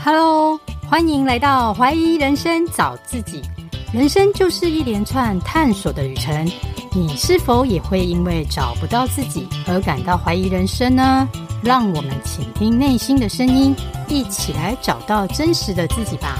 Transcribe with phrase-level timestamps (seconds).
[0.00, 3.42] Hello，欢迎来到怀疑人生找自己。
[3.92, 6.48] 人生就是一连串探索的旅程，
[6.92, 11.28] 你是否也会因为找不到自己而感到怀疑人生呢？
[11.64, 13.74] 让我们倾听内心的声音，
[14.08, 16.38] 一起来找到真实的自己吧。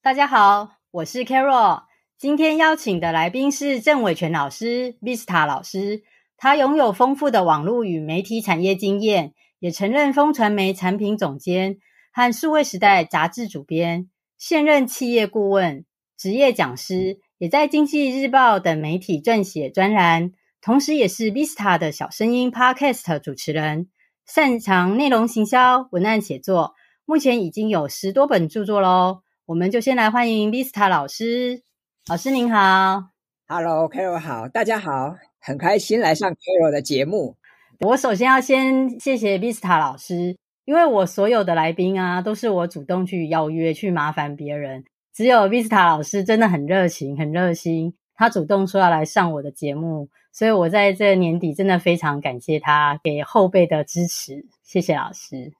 [0.00, 1.82] 大家好，我是 Carol，
[2.18, 6.02] 今天邀请的来宾是郑伟权老师，Vista 老师。
[6.36, 11.78] 他拥有丰富的网络与媒体产业经验，也曾任风传媒产品总监
[12.12, 15.84] 和数位时代杂志主编，现任企业顾问、
[16.18, 23.88] 职业讲师，也在经济日报等媒体撰写专栏，同时也是 Vista 的小声音 Podcast 主持人，
[24.26, 26.74] 擅长内容行销、文案写作，
[27.04, 29.22] 目前已经有十多本著作喽。
[29.46, 31.62] 我们就先来欢迎 Vista 老师，
[32.08, 33.04] 老师您好
[33.46, 35.16] ，Hello，Carol 好，大家好。
[35.44, 37.36] 很开心来上 Carol 的节目。
[37.80, 55.52] 我首先要先谢谢 Vista 老师，因为我所有的来宾啊，都是我主动去邀约去麻烦别人，只有 Vista 老师真的很热情、很热心，他主动说要来上我的节目，所以我在这年底真的非常感谢他给后辈的支持，谢谢老师。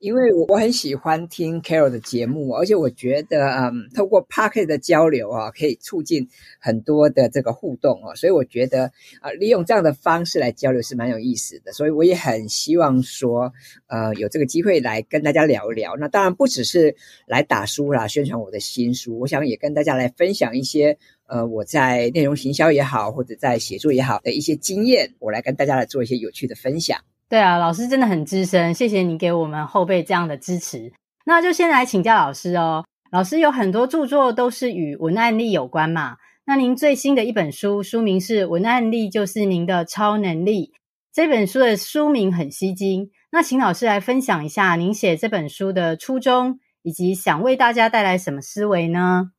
[0.00, 6.26] 因为我我很喜欢听 Carol 的节目，而且我觉得，嗯，透过 Podcast 的交流啊，可以促进
[6.58, 8.90] 很多的这个互动啊，所以我觉得
[9.20, 11.72] 啊，利用这样的方式来交流是蛮有意思的。
[11.74, 13.52] 所以我也很希望说，
[13.88, 15.94] 呃，有这个机会来跟大家聊一聊。
[15.98, 26.98] 那当然不只是来打书啦，宣传我的新书，我想也跟大家来分享一些，呃，我在内容行销也好，或者在写作也好的一些经验，我来跟大家来做一些有趣的分享。
[27.30, 30.92] 对啊，老师真的很资深，谢谢你给我们后辈这样的支持。
[31.24, 32.84] 那就先来请教老师哦。
[33.12, 36.16] 老师有很多著作都是与文案力有关嘛？
[36.44, 40.72] 那您最新的一本书，书名是《文案力就是您的超能力》。
[41.12, 43.12] 这本书的书名很吸睛。
[43.30, 49.30] 那请老师来分享一下您写这本书的初衷，以及想为大家带来什么思维呢？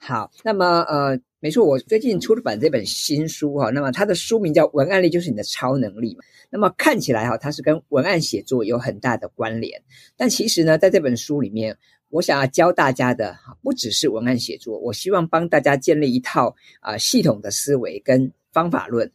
[0.00, 6.24] 好，那么呃，没错，我最近出了版这本新书哈，那么它的书名叫《文案力就是你的超能力》嘛。
[6.48, 9.82] 那么看起来哈，它是跟文案写作有很大的关联，
[10.16, 11.76] 但其实呢，在这本书里面，
[12.08, 19.12] 我想要教大家的哈，不只是文案写作，我希望帮大家建立一套啊系统的思维跟方法论。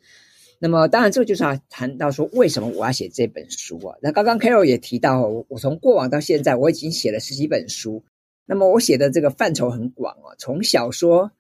[0.59, 3.97] 那么当然，这就是要谈到说，为什么我要写这本书啊？
[4.03, 8.03] 那刚刚 Carol 也提到，我从过往到现在，我已经写了十几本书。
[8.46, 11.31] 那么我写的这个范畴很广啊，从小说、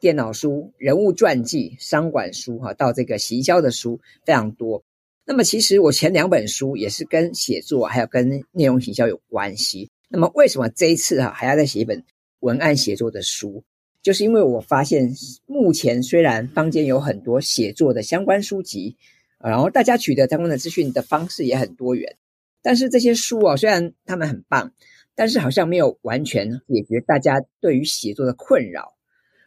[0.00, 4.82] 电脑书、人物传记、商管书哈，到这个行销的书非常多。
[5.24, 9.90] 那么其实我前两本书也是跟写作还有跟内容行销有关系。
[10.08, 12.04] 那么为什么这一次哈还要再写一本
[12.40, 13.64] 文案写作的书？
[14.02, 15.14] 就是因为我发现
[15.46, 18.96] 目前虽然坊间有很多写作的相关书籍，
[19.38, 22.16] 然后大家取得相关的资讯的方式也很多元，
[22.60, 24.74] 但是这些书啊虽然他们很棒，
[25.14, 28.93] 但是好像没有完全解决大家对于写作的困扰。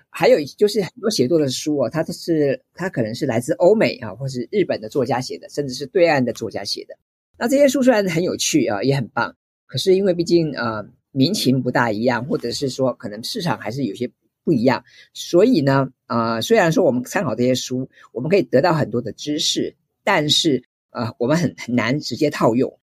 [0.09, 6.97] 还有就是很多写作的书哦，它都是它可能是来自欧美啊，或是日本的作家写的，甚至是对岸的作家写的。
[7.38, 9.35] 那这些书虽然很有趣啊，也很棒，
[9.68, 14.09] 可是因为毕竟呃民情不大一样，或者是说可能市场还是有些
[14.44, 22.79] 不一样，所以呢啊、虽然说我们参考这些书，我们可以得到很多的知识，但是、呃，我们很很难直接套用。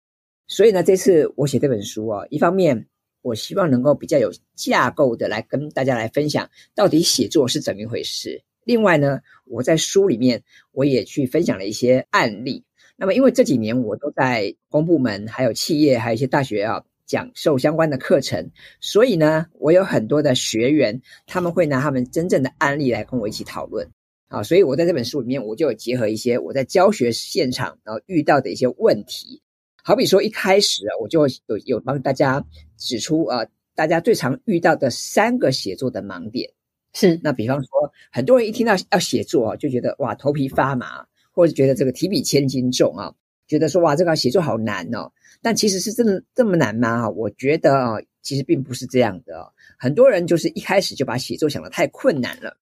[0.48, 2.88] 所以呢，这次我写这本书啊，一方面。
[3.22, 8.44] 我希望能够比较有架构的来跟大家来分享，到底写作是怎么一回事。
[8.64, 12.64] 另外呢，我在书里面我也去分享了一些案例。
[12.96, 23.90] 那么，因为这几年我都在公部门、还有企业、还有一些大学啊讲授相关的课程，所以呢，我有很多的学员，他们会拿他们真正的案例来跟我一起讨论。
[24.28, 29.42] 啊，所以我在这本书里面，我就有结合一些我在教学现场然后遇到的一些问题。
[29.84, 32.44] 好比说，一开始啊，我就有有帮大家
[32.78, 36.50] 指出啊，大家最常遇到的三个写作的盲点
[36.94, 37.20] 是。
[37.24, 37.70] 那比方说，
[38.12, 43.14] 很多人一听到要写作啊，就觉得哇头皮发麻，或者觉得这个提笔千斤重啊，
[43.48, 45.12] 觉得说哇这个写作好难哦。
[45.42, 46.90] 但其实是真的这么难吗？
[46.90, 49.52] 啊，我觉得啊，其实并不是这样的。
[49.80, 52.56] 很多人就是一开始就把写作想得太困难了。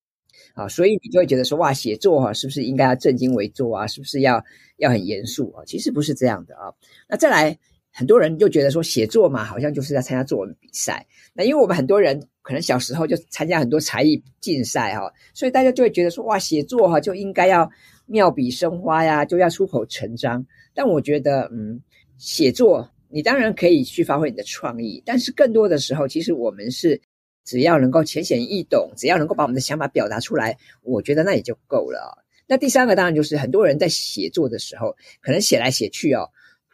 [0.54, 3.88] 啊，所以你就会觉得说，哇，写作哈，是不是应该要正襟危坐啊？
[3.88, 4.44] 是不是要
[4.78, 5.64] 要很严肃啊？
[5.66, 6.74] 其实不是这样的啊。
[7.08, 7.58] 那再来，
[7.92, 11.06] 很多人就觉得说，写作嘛，好像就是在参加作文比赛。
[11.34, 17.70] 那因为我们很多人可能小时候就参加很多才艺竞赛哈，所以大家就会觉得说，哇，写作哈就应该要
[18.06, 20.46] 妙笔生花呀，就要出口成章。
[20.74, 21.80] 但我觉得，嗯，
[22.18, 27.00] 写作你当然可以去发挥你的创意，但是更多的时候，其实我们是。
[27.50, 32.24] 只要能够浅显易懂，只要能够把我们的想法表达出来，我觉得那也就够了。
[32.46, 36.30] 那第三个当然就是很多人在写作的时候，可能写来写去哦，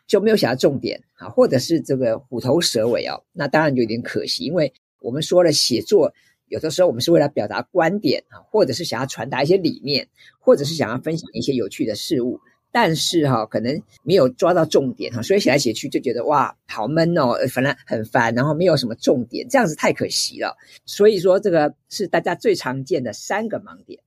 [0.05, 6.13] 就没有写到重点啊，或者是这个虎头蛇尾哦，那当然就有点可惜，因为我们说了写作。
[6.47, 10.07] 有的时候我们是为了表达观点啊，或者是想要传达一些理念，
[10.37, 12.39] 或者是想要分享一些有趣的事物，
[12.77, 20.57] 但是哈，可能没有抓到重点哈，所以写来写去就觉得哇，好闷哦，反正很烦，然后没有什么重点，这样子太可惜了。
[20.85, 24.01] 所以说，这个是大家最常见的三个盲点。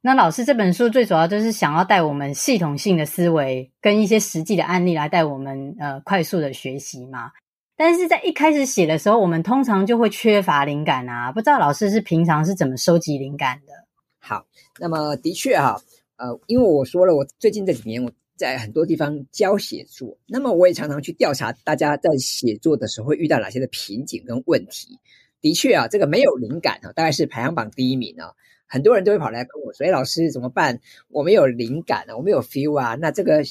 [0.00, 7.32] 那老师这本书最主要就是想要带我们系统性的思维，跟一些实际的案例来带我们呃快速的学习嘛。
[7.76, 13.74] 但是在一开始写的时候，我们通常就会缺乏灵感啊，不知道老师是平常是怎么收集灵感的？
[14.18, 14.46] 好，
[14.80, 15.78] 那么的确哈，
[16.16, 24.98] 呃，因为我说了，我最近这几年我在很多地方教写作，那么我也常常去调查大家在写作的时候会遇到哪些的瓶颈跟问题。
[25.40, 28.32] 的确啊，这个没有灵感啊，大概是排行榜第一名啊，
[28.66, 30.80] 很多人都会跑来跟我说：“哎，老师怎么办？
[31.08, 33.42] 我没有灵感啊，我没有 feel 啊。”那这个。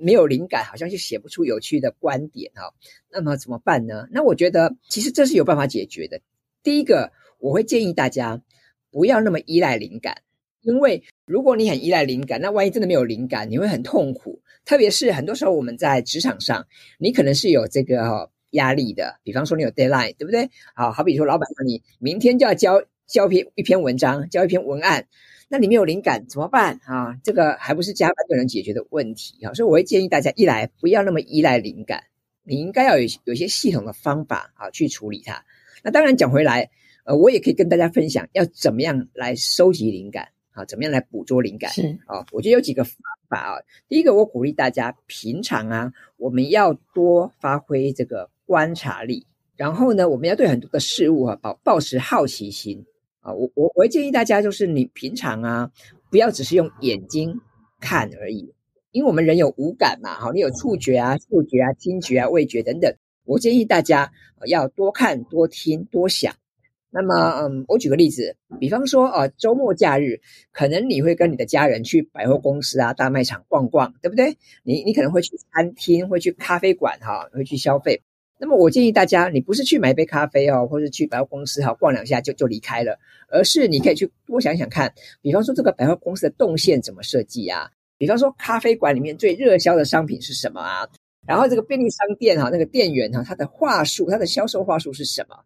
[0.00, 2.72] 没有灵感，好像就写不出有趣的观点哈。
[3.10, 4.06] 那么怎么办呢？
[4.12, 6.20] 那我觉得其实这是有办法解决的。
[6.62, 8.40] 第一个，我会建议大家
[8.92, 10.22] 不要那么依赖灵感，
[10.60, 14.40] 因为如果你很依赖灵感，那万一真的没有灵感，你会很痛苦。
[14.64, 16.66] 特别是很多时候我们在职场上，
[16.98, 20.48] 你可能是有这个压力的，比方说你有 deadline，对不对？
[20.74, 25.06] 好，好比说老板让你明天就要交交篇一篇文章，交一篇文案。
[25.50, 27.16] 那你没有灵感怎么办啊？
[27.24, 29.54] 这个还不是加班就能解决的问题啊！
[29.54, 32.02] 所以我会建议大家，一来不要那么依赖灵感，
[32.44, 35.42] 你应该要有有些系统的方法啊去处理它。
[35.82, 36.68] 那当然讲回来，
[37.04, 40.28] 呃，我也可以跟大家分享要怎么样来收集灵感
[40.58, 42.26] 啊，怎么样来捕捉灵感是啊？
[42.32, 42.96] 我觉得有几个方
[43.28, 43.62] 法啊。
[43.88, 49.24] 第一个，我鼓励大家平常啊，我们要多发挥这个观察力，
[49.54, 52.84] 然后呢，我们要对很多的事物啊保抱持好奇心。
[53.20, 55.70] 啊，我我我会建议大家，就是你平常啊，
[56.10, 57.40] 不要只是用眼睛
[57.78, 58.52] 看而已，
[58.90, 62.92] 因为我们人有五感嘛，哈，你有触觉啊、嗅觉啊、听觉啊、味觉等等。
[63.24, 64.10] 我建议大家
[64.46, 66.34] 要多看、多听、多想。
[66.90, 70.20] 那么，嗯，我举个例子，比方说，呃，周末假日，
[70.52, 74.36] 可能你会跟你的家人去百货公司啊、大卖场逛逛，对不对？
[74.62, 78.00] 你你可能会去餐厅，会去咖啡馆，哈，会去消费。
[78.40, 82.98] 那么我建议大家，你不是去买一杯咖啡哦，或者去百货公司哈逛两下就就离开了，
[83.28, 87.70] 而是你可以去多想想看，比方说这个百货公司的动线怎么设计啊？
[87.98, 90.88] 比方说咖啡馆里面最热销的商品是什么啊？
[91.26, 95.36] 然后这个便利商店哈，那个店员哈，他的话术，他的销售话术是什么？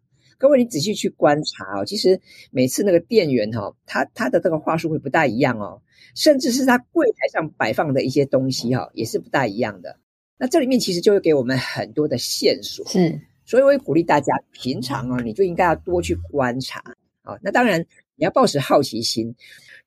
[0.43, 2.19] 各位你仔细去观察哦，其实
[2.51, 5.81] 每次那个店员哈，他他的这个话术会不大一样哦，
[6.15, 9.97] 甚至是他柜台上摆放的一些东西哈，也是不大一样的。
[10.37, 16.83] 那这里面其实就会给我们很多的线索，是，所以我也鼓励大家，平常啊，你就应该要多去观察
[17.21, 17.39] 啊。
[17.41, 17.79] 那当然，
[18.17, 19.33] 你要抱持好奇心，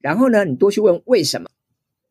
[0.00, 1.50] 然后呢，你多去问为什么。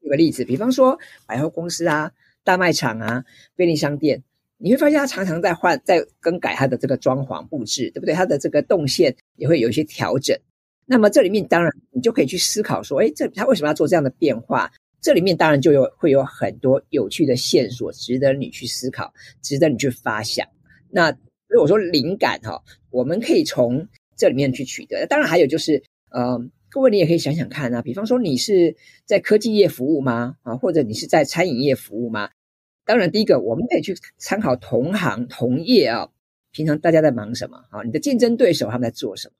[0.03, 2.11] 举个例子，比方说百货公司啊、
[2.43, 3.25] 大卖场啊、
[3.55, 4.21] 便利商店，
[4.57, 8.15] 你会发现它常常在换、在更改它的这个装潢布置，对不对？
[8.15, 10.37] 它的这个动线也会有一些调整。
[10.85, 14.71] 那么这里面当然，你就可以去思考说，诶，这它为什么要做这样的变化？
[15.01, 20.47] 这里面当然就有会有很多有趣的线索，值得你去思考，值得你去发想。
[20.89, 21.15] 那
[21.47, 23.87] 如果说灵感哈，我们可以从
[24.17, 25.05] 这里面去取得。
[25.05, 30.37] 当然还有就是，呃，各位你也可以想想看啊，比方说你是在科技业服务吗？
[30.41, 32.29] 啊，或者你是在餐饮业服务吗？
[32.85, 36.07] 当然，第一个我们可以去参考同行同业啊，
[36.51, 37.81] 平常大家在忙什么啊？
[37.83, 39.33] 你的竞争对手他们在做什么？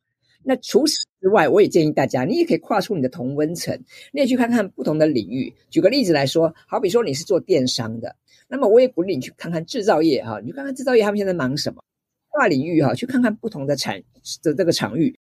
[0.48, 3.80] 那除此之外，我也建议大家，你也可以跨出你的同温层，
[4.12, 5.54] 你也去看看不同的领域。
[5.70, 8.16] 举个例子来说，好比说你是做电商的，
[8.48, 11.84] 那么我也鼓励你去看看制造业哈，你去看看制造业他们现在忙什么，
[12.30, 14.02] 跨领域哈，去看看不同的产
[14.44, 15.18] 的这个场域，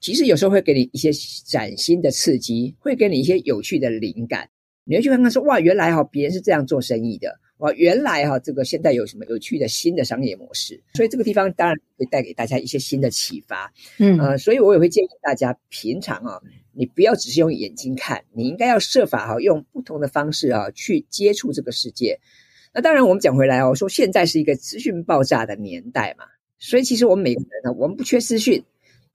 [0.00, 1.10] 其实有时候会给你一些
[1.44, 4.48] 崭新的刺激，会给你一些有趣的灵感。
[4.84, 7.40] 你会去看看说，哇，原来哈别人是这样做生意的。
[7.58, 10.80] 哦，原来哈，这个现在有什么有趣的新的商业模式？
[10.94, 13.72] 所以这个地方当然会带给大家一些新的启发。
[13.98, 16.40] 嗯，呃，所以我也会建议大家，平常啊，
[16.72, 22.20] 你不要只是用眼睛看，你应该要设法哈，用不同的方式啊，去接触这个世界。
[22.72, 26.26] 那当然，我们讲回来哦，说现在是一个资讯爆炸的年代嘛，
[26.60, 28.62] 所以其实我们每个人呢，我们不缺资讯，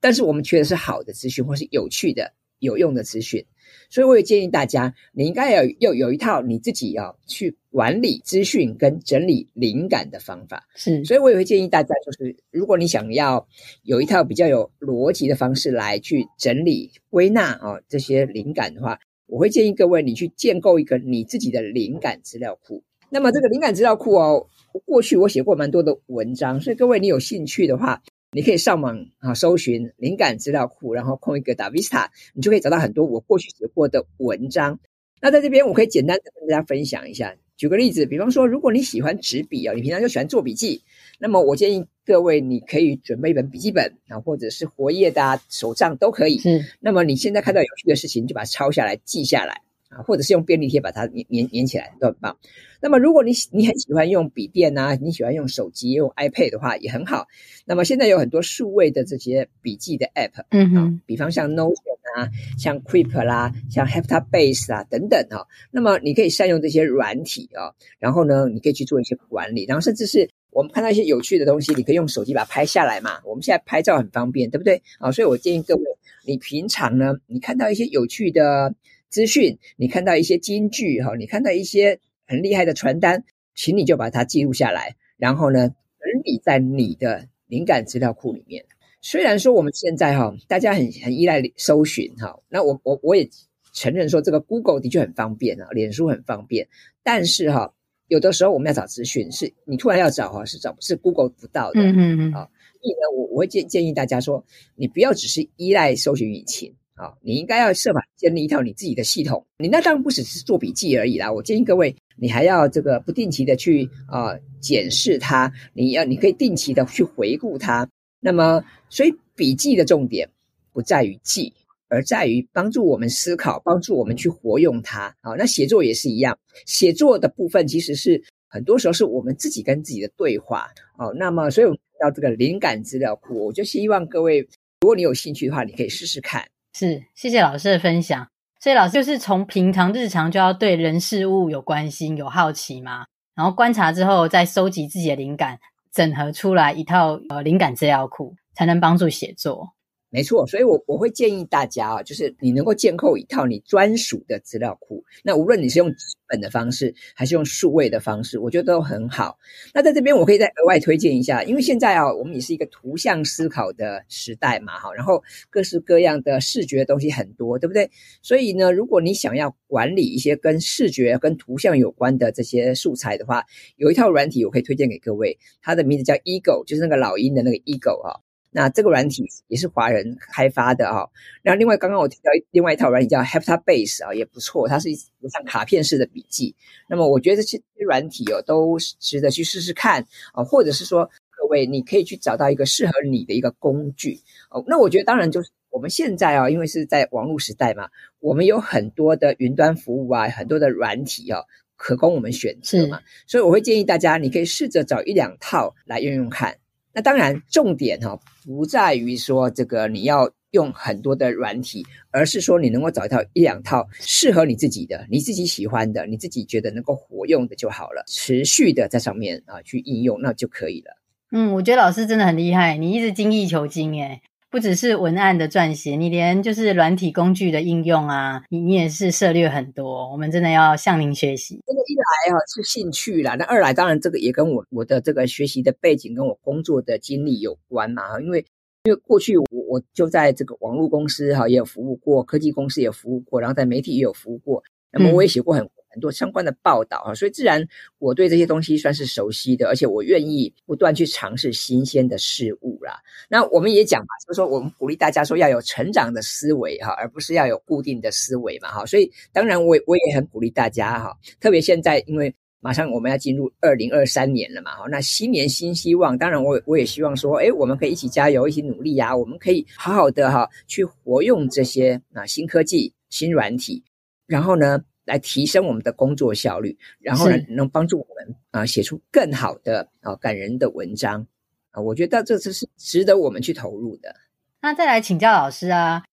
[0.00, 3.46] 但是我们缺的是好的资讯，或是有趣的、有用的资讯。
[3.94, 10.66] 所以我也建议大家，你应该要要有一套你自己要去管理资讯跟整理灵感的方法。
[10.74, 13.46] 是，所以我也会建议大家，就是如果你想要
[13.84, 22.82] 有一套比较有逻辑的方式来去整理归纳啊这些灵感的话，我会建议各位你去建构一个你自己的灵感资料库。
[23.10, 24.48] 那么这个灵感资料库哦，
[24.84, 28.02] 过去我写过蛮多的文章，所以各位你有兴趣的话。
[28.34, 34.80] 你可以上网啊，搜寻灵感资料库，然后空一个打 Vista，你就可以找到很多我过去写过的文章。
[35.20, 37.34] 那在这边，我可以简单的跟大家分享一下。
[37.56, 40.82] 举个例子，比方说，如果你喜欢纸笔啊，你平常就喜欢做笔记，
[41.20, 46.40] 那么我建议各位，你可以准备一本笔记本啊，或者是活页的啊，手账都可以。
[46.44, 46.64] 嗯。
[46.80, 49.62] 那么你现在看到有趣的事情，就把它抄下来，记下来。
[49.94, 52.36] 啊，或者是用便利贴把它粘粘粘起来都很棒。
[52.80, 57.26] 那么，如果你你很喜欢用笔电啊，你喜欢用手机用 iPad 的话，也很好。
[57.64, 61.74] 那么现在有很多数位的这些笔记的 App，嗯哼，比方像 Notion
[62.14, 65.46] 啊，像 Keep 啦，像 Heptabase 啊等等哈。
[65.70, 73.18] 那么你可以善用这些软体啊，然后呢，你可以去做一些管理，然后甚至是我们看到一些有趣的东西，你可以用手机把它拍下来嘛。
[73.24, 74.82] 我们现在拍照很方便，对不对？
[74.98, 75.82] 啊，所以我建议各位，
[76.26, 78.74] 你平常呢，你看到一些有趣的。
[79.14, 83.22] 资讯，你看到一些金句哈，你看到一些很厉害的传单，
[83.54, 88.64] 请你就把它记录下来，然后呢，整理在你的灵感资料库里面。
[89.00, 93.30] 虽然说我们现在哈，大家很很依赖搜寻哈，那我我我也
[93.72, 96.66] 承认说这个 Google 的确很方便啊，脸书很方便，
[97.04, 97.72] 但是哈，
[98.08, 104.44] 有的时候我们要找资讯，是你突然要找哈，是找是 Google 不到的，嗯嗯嗯，啊，所以呢，我我会建建议大家说，
[104.74, 106.74] 你不要只是依赖搜寻引擎。
[106.94, 109.44] 啊，你应该要设法建立一套你自己的系统。
[109.58, 111.32] 你那当然不只是做笔记而已啦。
[111.32, 115.52] 我建议各位，你还要这个不定期的去啊、检视它。
[115.72, 117.88] 你要你可以定期的去回顾它。
[118.20, 120.30] 那么，所以笔记的重点
[120.72, 121.52] 不在于记，
[121.88, 125.14] 而在于帮助我们思考，帮助我们去活用它。
[125.20, 130.68] 好，那写作也是一样，写作的部分其实是很多时候是我们自己跟自己的对话。
[130.96, 134.38] 哦，那么所以我们到这个灵感资料库，我就希望各位，
[134.80, 136.46] 如果你有兴趣的话，你可以试试看。
[136.76, 138.26] 是，谢谢老师的分享。
[138.60, 143.04] 所以老师就是从平常日常就要对人事物有关心、有好奇嘛，
[143.34, 145.58] 然后观察之后再收集自己的灵感，
[145.92, 149.73] 整合出来一套呃灵感资料库，才能帮助写作。
[150.14, 155.02] 没错，所以我我会建议大家啊，就是你能够建构一套你专属的资料库。
[155.24, 159.36] 那无论你是用纸本的方式，还是用数位的方式，我觉得都很好。
[159.74, 167.90] 那在这边我可以再额外推荐一下，因为现在啊，我们也是一个图像思考的时代嘛，哈，然后各式各样的视觉的东西很多，对不对？
[168.22, 173.44] 所以呢，如果你想要管理一些跟视觉、跟图像有关的这些素材的话，
[173.74, 178.20] 有一套软体我可以推荐给各位，它的名字叫 Eagle，就是那个老鹰的那个 Eagle 啊。
[178.56, 181.10] 那这个软体也是华人开发的哈。
[181.42, 186.54] 那另外刚刚我提到另外一套软体叫 Heptabase 啊，也不错，它是一像卡片式的笔记。
[186.88, 194.20] 那么我觉得这些软体哦都值得去试试看啊，或者是说各位你可以去找到一个适合你的一个工具
[194.50, 194.62] 哦。
[194.68, 197.88] 那我觉得当然就是我们现在啊，因为是在网络时代嘛，
[198.20, 201.40] 我们有很多的云端服务啊，很多的软体啊，
[201.74, 203.00] 可供我们选择嘛。
[203.26, 206.56] 所以我会建议大家，你可以试着找一两套来用用看。
[206.94, 218.04] 那当然，重点哈不在于说这个你要用很多的软体，而是说你能够找到一两套适合你自己的、你自己喜欢的、你自己觉得能够活用的就好了。
[218.06, 220.96] 持续的在上面啊去应用，那就可以了。
[221.32, 224.22] 嗯，我觉得老师真的很厉害，你一直精益求精诶。
[224.54, 230.08] 不只是文案的撰写，你连就是软体工具的应用啊，你你也是涉猎很多。
[230.12, 231.60] 我们真的要向您学习。
[231.66, 238.20] 这个一来啊是兴趣啦，那二来当然这个也跟我我的这个学习的背景跟我工作的经历有关嘛。
[238.20, 238.46] 因为
[238.84, 244.62] 因为过去我我就在这个网络公司哈也有服务过，科技公司也服务过，然后在媒体也有服务过。
[244.92, 245.68] 那么我也写过很。
[245.94, 247.66] 很多相关的报道啊，所以自然
[247.98, 253.00] 我对这些东西算是熟悉的，而且我愿意不断去尝试新鲜的事物啦。
[253.28, 258.84] 那我们也讲嘛，就是说我们鼓励大家说要有成长的思维哈，而不是要有固定的思维嘛哈。
[258.84, 273.84] 所以当然我我也很鼓励大家哈，特别现在因为马上我们要进入二零二三年了嘛哈，那新年新希望，当然我我也希望说，诶，我们可以一起加油，一起努力呀，我们可以好好的哈去活用这些啊新科技、新软体，
[274.26, 281.26] 然后呢，来提升我们的工作效率，然后呢，能帮助我们啊写出更好的啊感人的文章
[281.70, 284.16] 啊，我觉得这次是值得我们去投入的。
[284.62, 286.04] 那再来请教老师啊，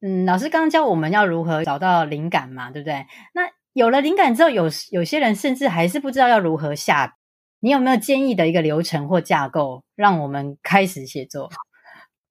[0.00, 3.06] 嗯，老师刚刚教我们要如何找到灵感嘛，对不对？
[3.34, 3.42] 那
[3.72, 7.16] 有了灵感之后，有有些人甚至还是不知道要如何下，
[7.60, 11.48] 你有没有建议的一个流程或架构，让我们开始写作？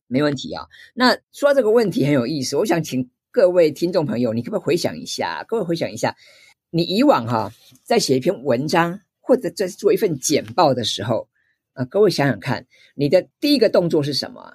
[0.08, 0.66] 没问题啊。
[0.94, 3.10] 那说到这个问题很有意思，我想请。
[3.32, 5.46] 各位听众朋友，你可不可以回想一下？
[5.48, 6.16] 各位回想一下，
[6.72, 7.52] 你以往哈
[7.84, 11.28] 在写一篇文章或者在做一份简报的时候，
[11.74, 14.52] 啊，各位想想看，你的第一个动作是什么？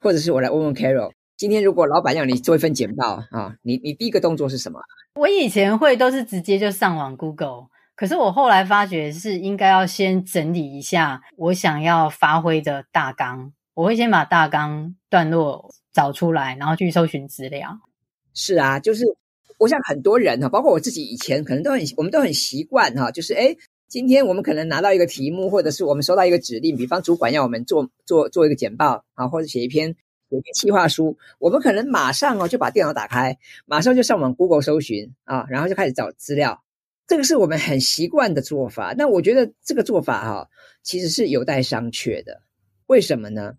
[0.00, 4.80] 或者是我来问问 Carol，今天如果老板让你做一份简报啊，你你第一个动作是什么？
[5.14, 17.78] 我以前会都是直接就上网 Google，可是我后来发觉是应该要先整理一下我想要发挥的大纲，我会先把大纲段落找出来，然后去搜寻资料。
[18.34, 19.04] 是啊，就是
[19.58, 23.56] 我想很多人哈，包括我自己以前可能都很，我们都很习惯哈，就是诶
[23.88, 29.88] 今天我们可能拿到一个题目，或者是我们收到一个指令，比方主管要我们做做做一个简报啊，或者写一篇
[30.30, 36.62] 写一篇企划书，我们可能马上哦就把电脑打开，马上就上网 Google 搜寻啊，然后就开始找资料。
[37.08, 38.94] 这个是我们很习惯的做法。
[38.96, 40.48] 那我觉得这个做法哈，
[40.84, 42.42] 其实是有待商榷的。
[42.86, 43.54] 为什么呢？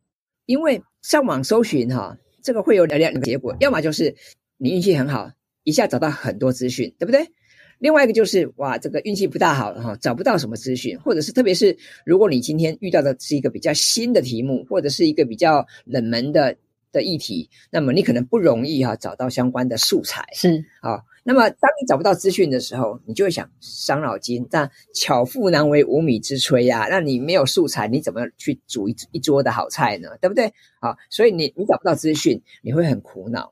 [0.46, 4.16] 因为上网搜寻哈，这个会有两两个结果，要么就是
[4.64, 5.32] 你运气很好，
[5.64, 7.32] 一下找到很多资讯，对不对？
[7.80, 11.76] 另外一个就是哇，这个运气不大好哈，找不到什么资讯，或者是特别是
[12.06, 16.58] 如果你今天遇到的是一个比较新的题目，或者是一个比较冷门的
[16.92, 20.28] 的议题，那么你可能不容易哈找到相关的素材。
[20.34, 24.48] 是啊，那么当你找不到资讯的时候，你就会想伤脑筋。
[24.52, 30.10] 但巧妇难为无米之炊呀，那你没有素材，你怎么去煮一一桌的好菜呢？
[30.22, 30.54] 对不对？
[30.82, 33.52] 啊，所以你你找不到资讯，你会很苦恼。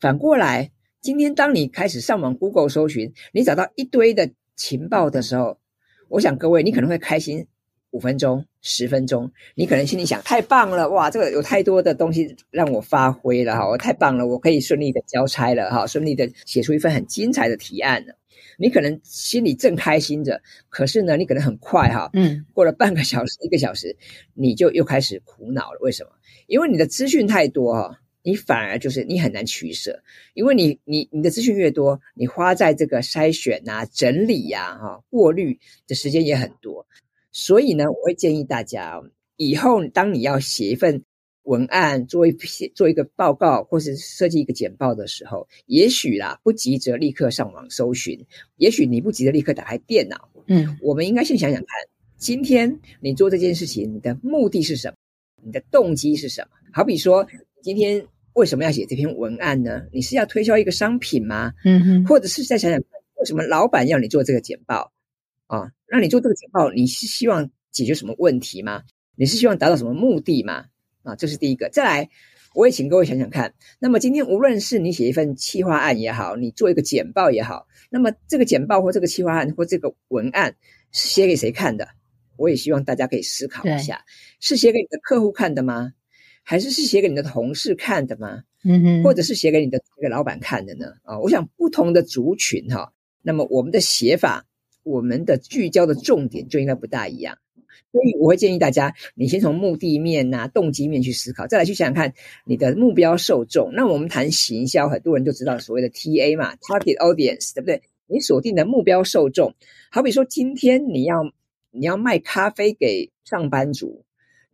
[0.00, 0.70] 反过来。
[1.02, 5.56] 今天，当你开始上网 Google 搜寻，你找到一堆的情报的时候，
[6.08, 7.46] 我想各位，你可能会开心
[7.92, 18.16] 五分钟、十分钟，你可能心里想：太棒了，哇，这个有太多的东西让我发挥了哈，我太棒了，我可以顺利的交差了哈，顺利的写出一份很精彩的提案了。
[18.58, 23.96] 你可能心里正开心着，可是呢，你可能很快哈，嗯，过了半个小时、一个小时，
[24.34, 25.78] 你就又开始苦恼了。
[25.82, 26.10] 为什么？
[26.48, 28.00] 因为你的资讯太多哈。
[28.26, 30.02] 你反而就是你很难取舍，
[30.34, 36.84] 因为你你你的资讯越多，你花在这个筛选啊、整理呀、啊、哈、过滤的时间也很多。
[37.30, 39.00] 所以呢，我会建议大家，
[39.36, 41.04] 以后当你要写一份
[41.44, 50.28] 文案、做一篇做一个报告，或是设计一个简报的时候，也许啦，不急着立刻上网搜寻，也许你不急着立刻打开电脑。
[50.48, 51.68] 嗯，我们应该先想想看，
[52.16, 54.96] 今天你做这件事情，你的目的是什么？
[55.44, 56.48] 你的动机是什么？
[56.72, 57.24] 好比说，
[57.62, 58.04] 今天。
[58.36, 59.86] 为什么要写这篇文案呢？
[59.92, 61.54] 你是要推销一个商品吗？
[61.64, 62.78] 嗯哼，或者是再想想，
[63.14, 64.92] 为什么老板要你做这个简报
[65.46, 65.72] 啊？
[65.86, 68.82] 让你做这个简报，你是希望解决什么问题吗？
[69.14, 70.66] 你是希望达到什么目的吗？
[71.02, 71.70] 啊，这是第一个。
[71.70, 72.10] 再来，
[72.54, 73.54] 我也请各位想想看。
[73.78, 80.54] 那么今天无论是你写一份企划案也好，你做一个简报也好，那么这个简报或这个企划案或这个文案
[80.92, 81.88] 是写给谁看的？
[82.36, 84.04] 我也希望大家可以思考一下，
[84.40, 85.94] 是写给你的客户看的吗？
[86.48, 88.44] 还是是写给你的同事看的吗？
[88.62, 90.92] 嗯哼，或者是写给你的这个老板看的呢？
[91.02, 94.46] 啊，我想不同的族群哈，那么我们的写法，
[94.84, 97.36] 我们的聚焦的重点就应该不大一样。
[97.90, 103.72] 所以我会建议大家，你先从目的面呐、动机面去思考，再来去想想看你的目标受众。
[103.72, 107.82] 那我们谈行销，很多人就知道所谓的 TA 嘛，Target Audience，对不对？
[108.06, 109.52] 你锁定的目标受众，
[109.90, 111.32] 好比说今天你要
[111.72, 114.05] 你要卖咖啡给上班族。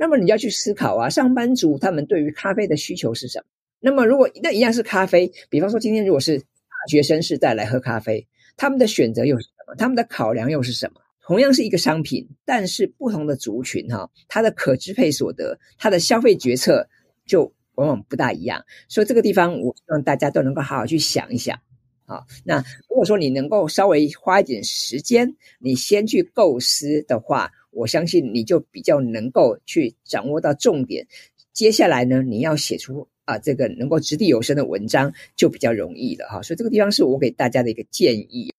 [0.02, 3.44] 那么你要去思考啊，上班族他们对于咖啡的需求是什么？
[3.78, 6.44] 那么如果那一样是咖啡，比方说今天如果是大
[6.88, 9.76] 学生时代来喝咖啡，他们的选择又是什么？
[9.76, 11.00] 他们的考量又是什么？
[11.24, 16.88] 同样是一个商品，但是不同的族群哈，它的可支配所得，它的消费决策
[17.24, 18.64] 就往往不大一样。
[18.88, 21.60] 所以这个地方，我希望大家都能够好好去想一想。
[22.06, 22.56] 好，那
[22.88, 27.52] 如果说你能够稍微花一点时间，你先去构思的话。
[27.72, 31.06] 我相信你就比较能够去掌握到重点，
[31.54, 36.42] 接下来呢，你要写出啊这个能够掷地有声的文章就比较容易了哈。
[36.42, 38.52] 所以这个地方是我给大家的一个建议，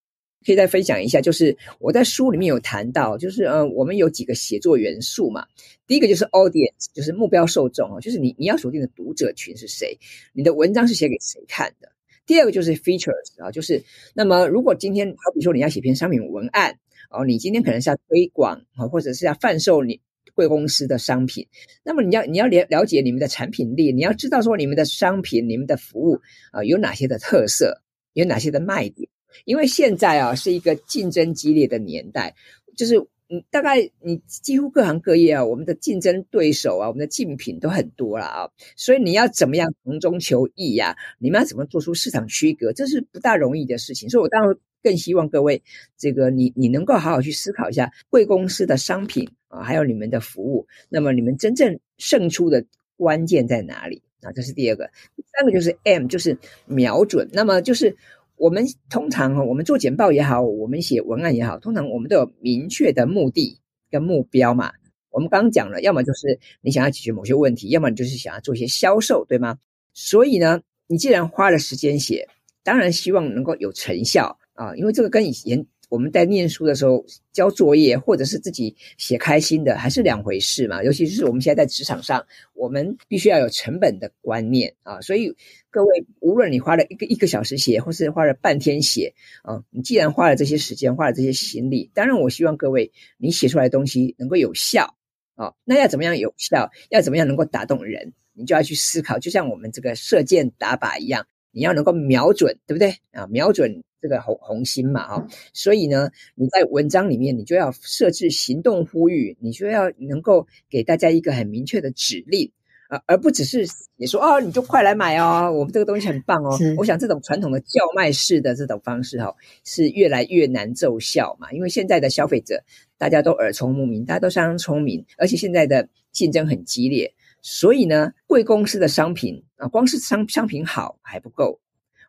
[0.44, 1.20] 可以再分享一下。
[1.20, 5.46] 就是我在书里面有谈到，就是呃，我们有几个写作元素嘛。
[5.86, 9.96] 第一个就是 audience，就是目标受众哦，就是你你要锁定的读者群是谁，
[10.32, 11.88] 你的文章是写给谁看的。
[12.26, 13.80] 第二个就是 features 啊，就是
[14.12, 16.78] 那么如果今天好比说你要写篇商品文案。
[17.10, 20.00] 哦，你今天可能是要推广啊，或者是要贩售你
[20.34, 21.46] 贵公司的商品，
[21.82, 26.20] 那么你要你要了了解你们的产品力，你要知道说你们的商品、你们的服务
[26.52, 29.08] 啊有哪些的特色，有哪些的卖点，
[29.44, 32.34] 因为现在啊是一个竞争激烈的年代，
[32.76, 33.06] 就是。
[33.30, 40.94] 嗯，大概你几乎各行各业啊，我们的竞争对手啊，我们的竞品都很多了啊，所以你要怎么样从中求异呀？
[41.18, 42.72] 你们要怎么做出市场区隔？
[42.74, 44.10] 这是不大容易的事情。
[44.10, 45.62] 所以我当然更希望各位，
[45.96, 54.32] 这个你你能够好好去思考一下贵公司的商品啊，还有你们的服务，那么你们真正胜出的关键在哪里啊？
[54.32, 57.96] 这是第二个，第三个就是 M，就是瞄准，那么就是。
[58.36, 64.72] 我们通常哈，我们做简报也好，我们写文案也好，通常我们都有明确的目的跟目标嘛。
[65.10, 69.58] 我们刚刚讲了，要么就是你想要解决某些问题，要么你就是想要做一些销售，对吗？
[69.92, 72.28] 所以呢，你既然花了时间写，
[72.62, 75.66] 当然希望能够有成效啊，因为这个跟以前。
[75.94, 80.82] 我们在念书的时候交作业，或者是自己写开心的，还是两回事嘛。
[80.82, 85.00] 尤其是我们现在在职场上，我们必须要有成本的观念啊。
[85.02, 85.32] 所以
[85.70, 94.96] 各位，无论你花了一个一个小时写，或是花了半天写啊，你既然花了这些时间，花了这些心力，当然我希望各位你写出来的东西能够有效
[95.36, 95.52] 啊。
[95.64, 96.72] 那要怎么样有效？
[96.90, 98.14] 要怎么样能够打动人？
[98.32, 101.24] 你就要去思考，就像我们这个射箭打靶一样。
[101.54, 103.26] 你要能够瞄准，对不对啊？
[103.28, 105.26] 瞄准这个红红心嘛，哈。
[105.52, 112.50] 所以呢，你在文章里面，你就要设置行动呼吁，你就要能够给大家一个很明确的指令
[112.88, 113.64] 啊，而不只是
[113.96, 116.58] 你说哦，你就快来买哦，我们这个东西很棒哦。
[116.76, 119.32] 我想这种传统的叫卖式的这种方式哈，
[119.64, 122.62] 是越来越难奏效嘛，因为现在的消费者
[122.98, 127.14] 大家都耳聪目明，大家都相当聪明，而且现在的竞争很激烈。
[127.46, 131.60] 所以呢，贵公司的商品啊，光是商商品好还不够，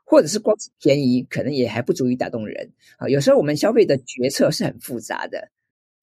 [0.05, 3.09] 或者是光是便宜，可能也还不足以打动人啊。
[3.09, 5.49] 有时候我们消费的决策是很复杂的。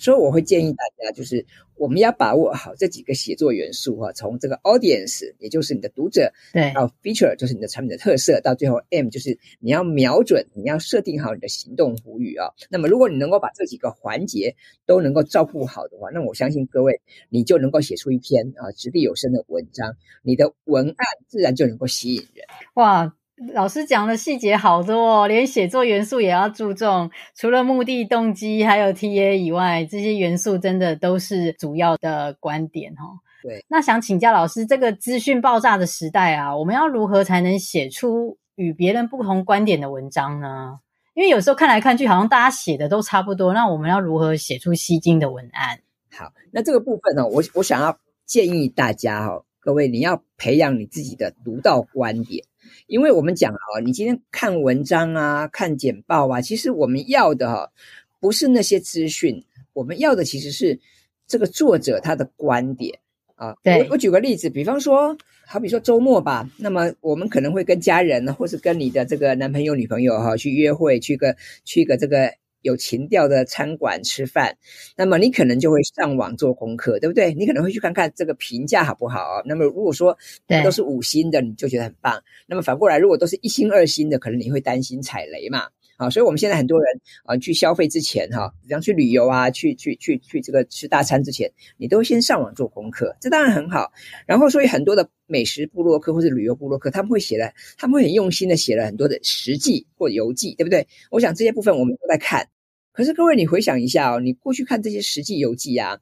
[0.02, 12.48] 所以我会建议大家，就是我们要把握好这几个写作元素哈，从这个 audience，也就是你的读者，对，到 feature，就是你的产品的特色，到最后 M，就是你要瞄准，你要设定好你的行动呼吁啊。
[12.68, 22.44] 那么如果你能够把这几个环节都能够照顾好的话，那我相信各位，你就能够写出一篇啊掷地有声的文章，你的文案自然就能够吸引人。
[22.74, 23.14] 哇！
[23.54, 27.10] 老师讲的细节好多哦，连写作元素也要注重。
[27.34, 33.18] 除了目的、动机还有 TA 以外，这些元素真的都是主要的观点哦。
[33.42, 40.78] 对，那想请教老师，这个资讯爆炸的时代啊，我们要如何才能写出与别人不同观点的文章呢？
[41.14, 43.52] 因为有时候看来看去，好像大家写的都差不多。
[43.52, 45.80] 那我们要如何写出吸睛的文案？
[46.16, 52.44] 好，那这个部分呢，我我想要建议大家哈，各位你要培养你自己的独到观点。
[52.92, 57.72] 因为我们讲啊，你今天看文章啊，看简报啊，其实我们要的哈，
[58.20, 60.78] 不是那些资讯，我们要的其实是
[61.26, 62.98] 这个作者他的观点
[63.34, 63.56] 啊。
[63.62, 72.30] 对，我我举个例子，比方说，好比说周末吧，那么我们可能会跟家人，或是跟你的这个男朋友、女朋友哈，去约会，去个去个这个。
[72.62, 74.56] 有情调的餐馆吃饭，
[74.96, 77.34] 那么你可能就会上网做功课，对不对？
[77.34, 79.42] 你可能会去看看这个评价好不好。
[79.44, 80.16] 那么如果说
[80.64, 82.22] 都是五星的，你就觉得很棒。
[82.46, 85.68] 那么反过来，如果都是一星、二星的，可能你会担心踩雷嘛。
[86.02, 93.92] 啊，所以我们现在很多人啊，去消费之前哈，比方去旅游啊，去去去去这个吃大餐之前，你都先上网做功课，这当然很好。
[94.26, 100.88] 然后，所以很多的美食部落客或者旅游部落客，他们会写了，他们会很用心的写了很多的实记或游记，对不对？
[101.10, 102.48] 我想这些部分我们都在看。
[102.92, 105.98] 可是各位，你回想一下哦，你过去看这些实记游记啊，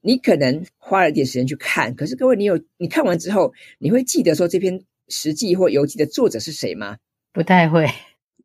[0.00, 1.94] 你可能花了点时间去看。
[1.94, 6.96] 可是各位，你有你看完之后，你会记得说这篇实记或游记的作者是谁吗？
[7.32, 7.86] 不太会。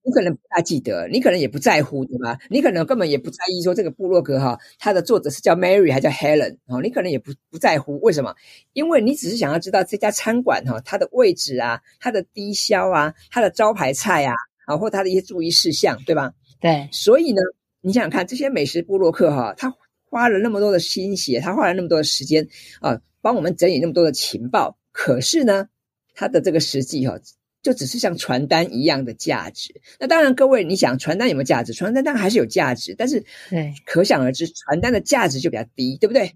[0.07, 2.39] 你可能不大记得，你可能也不在乎，对吧？
[2.49, 8.33] 你可能根本也不在意说这个部落格哈，它的作者是叫 Mary 还叫 Helen 哦，你可能也不不在乎，为什么？
[8.71, 14.33] 因为你只是想要知道这家餐馆哈，它的位置啊，它的低消啊，它的招牌菜啊，
[14.65, 16.31] 啊，或它的一些注意事项，对吧？
[16.61, 17.41] 对，所以呢。
[17.81, 19.73] 你想想看，这些美食部落客哈，他
[20.09, 22.45] 花了那么多的心血，他花了那么多的时间
[22.81, 24.77] 啊，帮我们整理那么多的情报。
[24.91, 25.69] 可是呢，
[26.13, 27.17] 他的这个实际哈，
[27.67, 29.81] 就只是像传单一样的价值。
[29.99, 31.73] 那当然，各位，你想传单有没有价值？
[31.73, 36.31] 传单当然还是有价值，但是对，可想而知，传单的价值就比较低，对不对？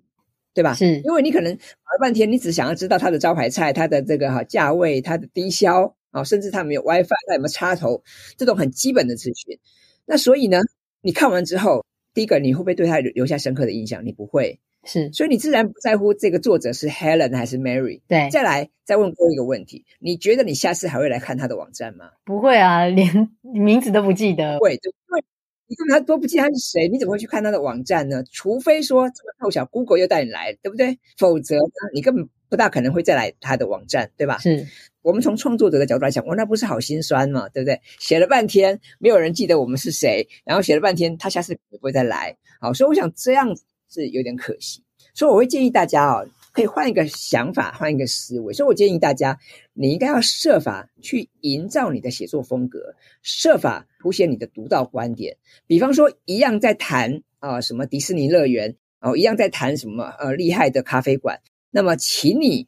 [0.53, 0.73] 对吧？
[0.73, 8.03] 是，因为你可能搞了半天，你只想要知道它的招牌菜、它的这个哈价位、它的低消啊，甚至它有没有 WiFi、它有没有插头
[8.35, 9.57] 这种很基本的资讯。
[10.05, 10.59] 那所以呢？
[11.01, 14.05] 你看完之后，第一个你会不会对他留下深刻的印象？
[14.05, 18.01] 你不会，是，所以你自然不在乎这个作者是 Helen 还是 Mary。
[18.07, 22.09] 对，再来再问过一个问题，你觉得你下次还会来看他的网站吗？
[22.25, 24.57] 不会啊， 连名字都不记得。
[24.59, 25.23] 会，对，因为
[25.67, 28.23] 你根本他都不记得他是谁，你怎么会去看他的网站呢？
[28.31, 30.97] 除非说这么凑巧，Google 又带你来，对不对？
[31.17, 34.37] 否则呢，你根本不大可能会再来他的网站，对吧？
[34.39, 34.65] 是。
[35.03, 37.81] 我们从创作者的角度来讲，哇，那不是好心酸嘛，对不对？
[37.99, 42.37] 写了半天，没有人记得我们是谁，然后写了半天，他下次也不会再来。
[42.59, 43.55] 好，所以我想这样
[43.91, 44.81] 是有点可惜。
[45.13, 48.53] 所以我会建议大家哦，可以换一个想法，换一个思维。
[48.53, 49.37] 所以我建议大家，
[49.73, 55.37] 你应该要设法去营造你的写作风格，设法凸显你的独到观点。
[55.67, 62.67] 比方说，一样在谈啊、什么迪士尼乐园哦，一样在谈什么呃厉害的咖啡馆，那么请你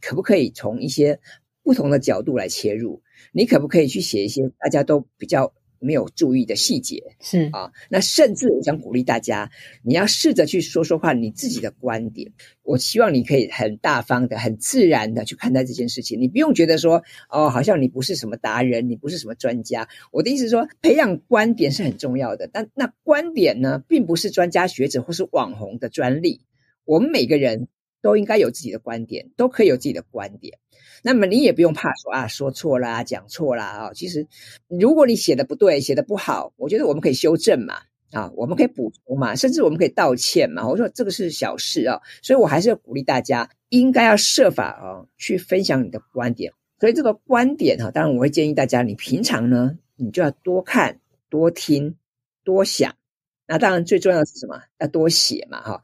[0.00, 1.20] 可不可以从一些
[1.62, 5.52] 不同的角度来切入，你可不可以去写一些大家都比较
[5.84, 9.50] 没有注意的细节，是啊，那甚至我想鼓励大家，
[9.82, 12.32] 你要试着去说说话你自己的观点。
[12.62, 19.86] 我希望你可以很大方的、很自然的去看待这件事情，你不用觉得说哦，好像你不是什么达人，你不是什么专家。
[20.10, 26.40] 我的意思是说，培养观点是很重要的，但那观点呢，并不是专家学者或是网红的专利。
[26.86, 27.68] 我们每个人
[28.00, 30.58] 都应该有自己的观点，都可以有自己的观点。
[31.06, 33.92] 那么你也不用怕说啊，说错啦，讲错啦啊。
[33.92, 34.26] 其实，
[34.68, 37.74] 如果你写的不对，写的不好，我觉得我们可以修正嘛，
[38.12, 40.66] 啊，我们可以补充嘛，甚至我们可以道歉嘛。
[40.66, 46.50] 我说这个是小事啊，所以我还是要鼓励大家，应该要设法啊，去分享你的观点。
[46.80, 51.94] 所以这个观点哈，当然我会建议大家，你平常呢，你就要多看、多听、
[52.44, 52.94] 多想。
[53.46, 54.58] 那当然最重要的是什么？
[54.78, 55.82] 要多写嘛，哈。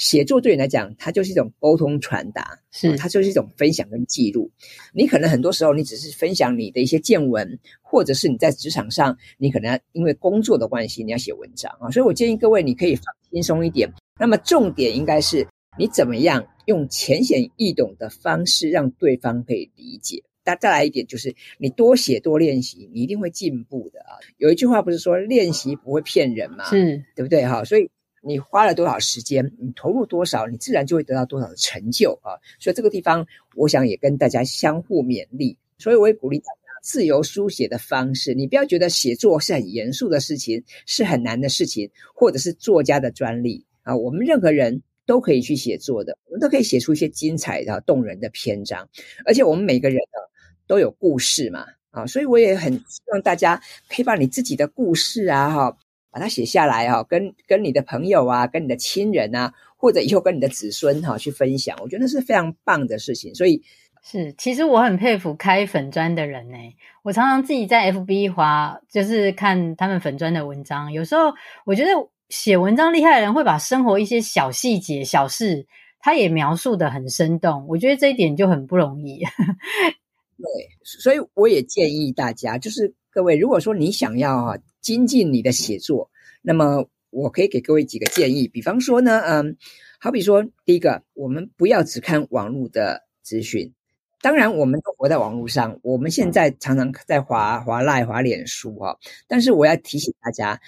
[0.00, 4.50] 写作对你来讲，它就是一种沟通传达，是它就是一种分享跟记录。
[4.94, 11.90] 你可能很多时候，你只是分享你的一些见闻，或者是你在职场上，你可能因为工作的关系，你要写文章啊。
[11.90, 13.92] 所以我建议各位，你可以放轻松一点。
[14.18, 15.46] 那么重点应该是
[15.78, 20.22] 你怎么样用浅显易懂的方式，让对方可以理解。
[20.42, 24.16] 再再来一点，就是你多写多练习，你一定会进步的啊。
[24.38, 26.64] 有一句话不是说练习不会骗人吗？
[26.70, 27.64] 是，对不对哈？
[27.64, 27.90] 所以。
[28.22, 32.36] 你花了多少时间，你投入多少，你自然就会得到多少的成就啊！
[32.58, 35.56] 所以这个地方，我想也跟大家相互勉励。
[35.78, 43.96] 所以我也鼓励大家自由书写的方式，你不要觉得写作是很严肃的事情，是很难的事情，或者是作家的专利啊！
[43.96, 48.86] 我们任何人都可以去写作的，我们都可以写出一些精彩的、动人的篇章。
[49.24, 50.18] 而且我们每个人呢，
[50.66, 52.06] 都有故事嘛啊！
[52.06, 55.78] 所以我也很希望大家可以把你自己的故事啊，哈。
[56.10, 63.34] 把它写下来哈，跟跟你的朋友啊，跟你的亲人啊，或者以后跟你的子孙哈去分享，我觉得那是非常棒的事情。
[63.34, 63.62] 所以
[64.02, 66.56] 是，其实我很佩服开粉砖的人呢。
[67.02, 70.92] 我常常自己在 FB 滑，就是看他们粉砖的文章。
[70.92, 71.32] 有时候
[71.64, 71.90] 我觉得
[72.28, 75.66] 写文章厉害的人会把生活一些小细节、小事，
[76.00, 77.66] 他也描述的很生动。
[77.68, 79.20] 我觉得这一点就很不容易。
[80.38, 80.46] 对，
[80.82, 84.58] 所以我也建议大家，就是各位，如果说你想要哈。
[84.80, 88.48] 精进你的写作，那么我可以给各位几个建议。
[88.48, 89.58] 比方说呢，嗯，
[89.98, 93.74] 好比说，第一个，我们不要只看网络的资讯。
[94.22, 98.96] 当然，我们都活在网络上，我们现在常常在滑滑赖、滑脸书啊。
[99.28, 100.58] 但是我要提醒大家，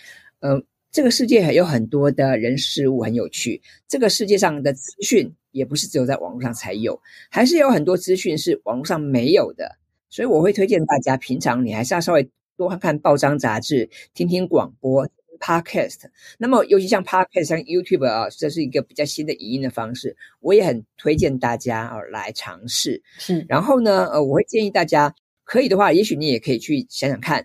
[0.41, 3.63] 嗯，这个世界还有很多的人事物很有趣。
[3.89, 7.01] 这个世界上的资讯也不是只有在网络上才有，
[7.31, 9.79] 还是有很多资讯是网络上没有的。
[10.13, 12.31] 所以我会推荐大家，平常你还是要稍微。
[12.55, 15.09] 多看看报章杂志，听听广播
[15.41, 16.03] ，Podcast。
[16.39, 23.03] 那么，尤其像 Podcast，像 YouTube 啊，这是一个比较新的语音的方式，我也很推荐大家啊来尝试。
[23.19, 25.13] 是，然后呢，呃，我会建议大家，
[25.45, 27.45] 可以的话，也许你也可以去想想看，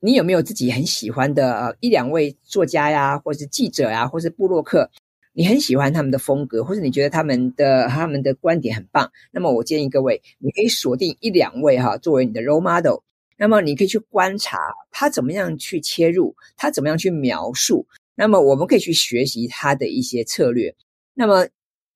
[0.00, 4.90] 你有没有自己很喜欢的呃一两位作家呀，或是记者呀，或是部落客，
[5.38, 9.08] 你很喜欢他们的风格，或者你觉得他们的他们的观点很棒。
[9.30, 13.02] 那么，我建议各位，你可以锁定一两位哈，作为你的 role model。
[13.36, 14.58] 那么你可以去观察
[14.90, 17.86] 他怎么样去切入，他怎么样去描述。
[18.16, 20.74] 那么我们可以去学习他的一些策略。
[21.14, 21.46] 那么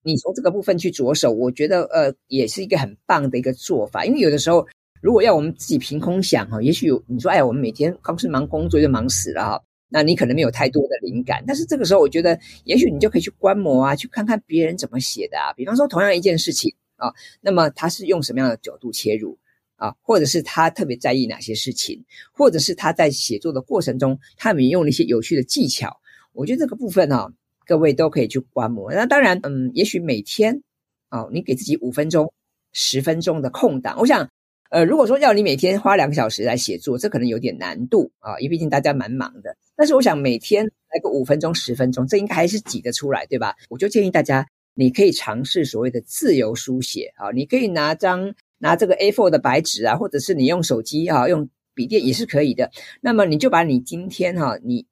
[0.03, 4.05] 你从这个部分去着手，我觉得呃也是一个很棒的一个做法。
[4.05, 4.65] 因为有的时候，
[5.01, 9.61] 如果要我们自己凭空想哈，也许有你说哎，我们每天光是忙工作就忙死了哈，
[9.93, 11.43] 那你可能没有太多的灵感。
[11.45, 15.53] 但是这个时候，我觉得也许你就可以去观摩啊，去看看别人怎么写的啊。
[15.53, 19.37] 比方说同样一件事情啊，那么他是用什么样的角度切入？
[19.75, 25.99] 啊，或者是他特别在意哪些事情，或者是他在写作的过程中，他有没有用了一些有趣的技巧。
[26.31, 27.33] 我觉得这个部分啊，
[27.65, 28.93] 各位都可以去观摩。
[28.93, 30.61] 那当然，嗯，也许每天
[31.09, 32.31] 啊，你给自己五分钟、
[32.71, 33.97] 十分钟的空档。
[33.99, 34.29] 我想，
[34.69, 39.57] 呃，如果说要你每天花两个小时来写作，这可能有点难度啊，因为毕竟大家蛮忙的。
[39.75, 43.55] 但是我想每天来个五分钟、十分钟，这应该还是挤得出来，对吧？
[43.69, 48.33] 我就建议大家，你可以尝试所谓的自由书写啊，你可以拿张。
[48.59, 52.71] 拿这个 A4 的白纸啊，或者是你用手机啊，用笔电也是可以的。
[53.01, 54.85] 那么你就把你今天哈，你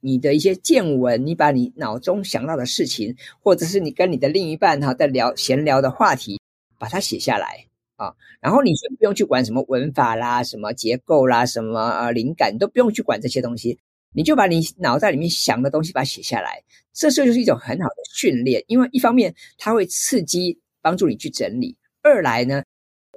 [0.00, 6.40] 你的一些见闻，你把你脑中想到的事情，或者是你跟你的另一半哈在聊闲聊的话题，
[6.78, 8.14] 把它写下来啊。
[8.40, 13.80] 然后你先不用去管什么文法啦、什么结构啦、什么呃灵感，你都不用去管这些东西，
[14.12, 16.62] 你就把你脑袋里面想的东西把它写下来。
[16.92, 22.62] 这时候就是一种很好的训练，因为一方面它会刺激帮助你去整理，二来呢。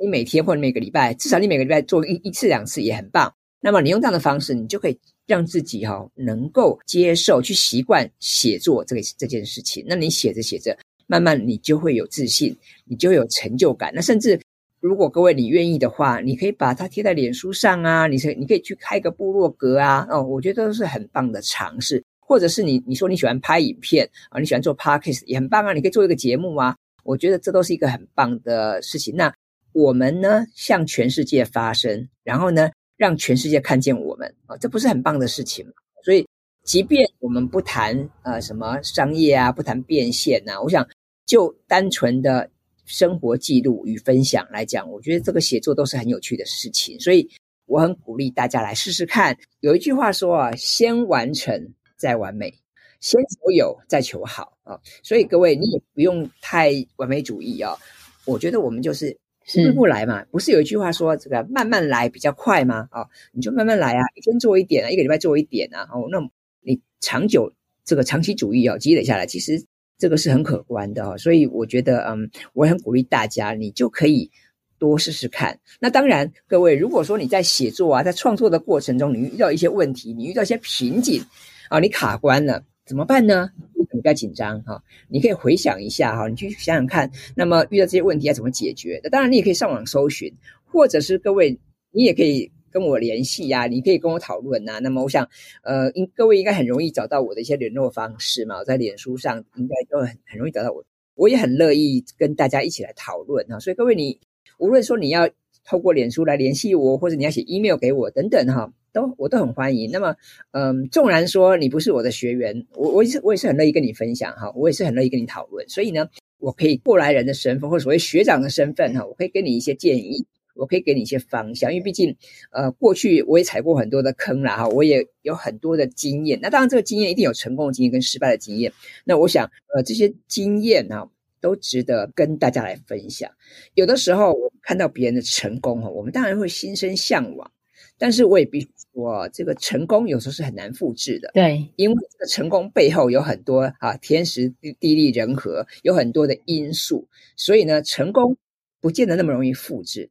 [0.02, 3.34] 你每天或者每个礼拜，至少你每个礼拜做一一次两次也很棒。
[3.60, 4.97] 那么你用这样的方式，你就可以
[5.28, 9.84] 让自己哈、哦、能够接受去习惯写作这个这件事情。
[9.86, 13.91] 那你写着写着，慢慢你就会有自信，你就会有成就感。
[13.93, 14.39] 那甚至
[14.82, 22.04] 如果各位你愿意的话，你可以把它贴在脸书上啊，你可你可以去开个部落格啊，哦，我觉得都是很棒的尝试。
[22.22, 29.15] 或者是你你说你喜欢拍影片啊，你喜欢做 podcast 也很棒啊，你可以做一个节目啊，我觉得这都是一个很棒的事情。
[29.15, 29.34] 那
[29.74, 35.74] 我们呢，向全世界发声，然后呢，让全世界看见我们啊，这不是很棒的事情吗？
[36.06, 36.26] 所以，
[36.63, 40.88] 即便我们不谈呃什么商业啊，不谈变现呐，我想
[41.26, 42.50] 就单纯的。
[42.89, 47.30] 生活记录与分享来讲，我觉得这个写作都是很有趣的事情，所以
[47.67, 49.38] 我很鼓励大家来试试看。
[49.60, 52.52] 有一句话说啊，先完成再完美，
[52.99, 54.80] 先求有再求好啊。
[55.04, 57.78] 所以各位，你也不用太完美主义啊。
[58.25, 59.15] 我觉得我们就是
[59.54, 62.88] 一步步来嘛，不是有一句话说这个慢慢来比较快吗？
[62.89, 65.88] 啊，你就慢慢来啊，一天做一点啊，一个礼拜做一点啊。
[65.93, 66.19] 哦，那
[66.62, 67.54] 你长久
[67.86, 69.63] 这个长期主义啊，积累下来，其实。
[69.99, 74.31] 这个是很可观的哈，所以我觉得，嗯，我很鼓励大家，你就可以
[74.79, 75.59] 多试试看。
[75.77, 81.21] 那当然，各位，如果说你在写作啊，在创作的过程中，你遇到一些问题，你遇到一些瓶颈
[81.69, 83.51] 啊，你卡关了，怎么办呢？
[83.91, 89.01] 你不要紧张哈，你可以回想一下哈，你去想想看，那么遇到这些问题要怎么解决？
[89.03, 90.33] 那当然，你也可以上网搜寻，
[90.63, 91.59] 或者是各位，
[91.91, 92.49] 你也可以。
[92.71, 94.79] 跟我联系呀、啊，你可以跟我讨论呐、啊。
[94.79, 95.27] 那么我想，
[95.63, 98.63] 呃，应各位应该很容易找到我的一些联络方式嘛。
[98.63, 100.84] 在脸书上应该都很很容易找到我。
[101.15, 103.60] 我也很乐意跟大家一起来讨论啊。
[103.60, 104.19] 所以各位你，
[104.58, 105.29] 无论说你要
[105.65, 109.91] 透过脸书来联系我，或者你要写 email 给我等等哈，都我都很欢迎。
[109.91, 110.15] 那么，
[110.51, 115.67] 嗯、纵然说你不是我的学员，我我也是我也是很乐意跟你分享哈，我也是很乐意跟你讨论。
[115.67, 116.08] 所以呢，
[116.39, 120.25] 我可以过来人的身份或者所谓学长的身份哈，我可以给你一些建议。
[120.60, 122.15] 我可以给你一些方向，因为毕竟，
[122.52, 126.38] 呃，过去我也踩过很多的坑啦，哈，我也有很多的经验。
[126.41, 128.72] 那当然，这个经验一定有成功的经验跟失败的经验。
[129.06, 133.32] 那我想，呃，这些经验呢，都值得跟大家来分享。
[133.74, 137.50] 有的时候，我看到别人的成功，哈，我们当然会心生向往。
[137.98, 141.32] 但是我也必须说，这个成功有时候是很难复制的。
[141.34, 148.38] 对，因为这个成功背后有很多啊，天时地利人和，有很多的因素，所以呢，成功
[148.80, 150.10] 不见得那么容易复制。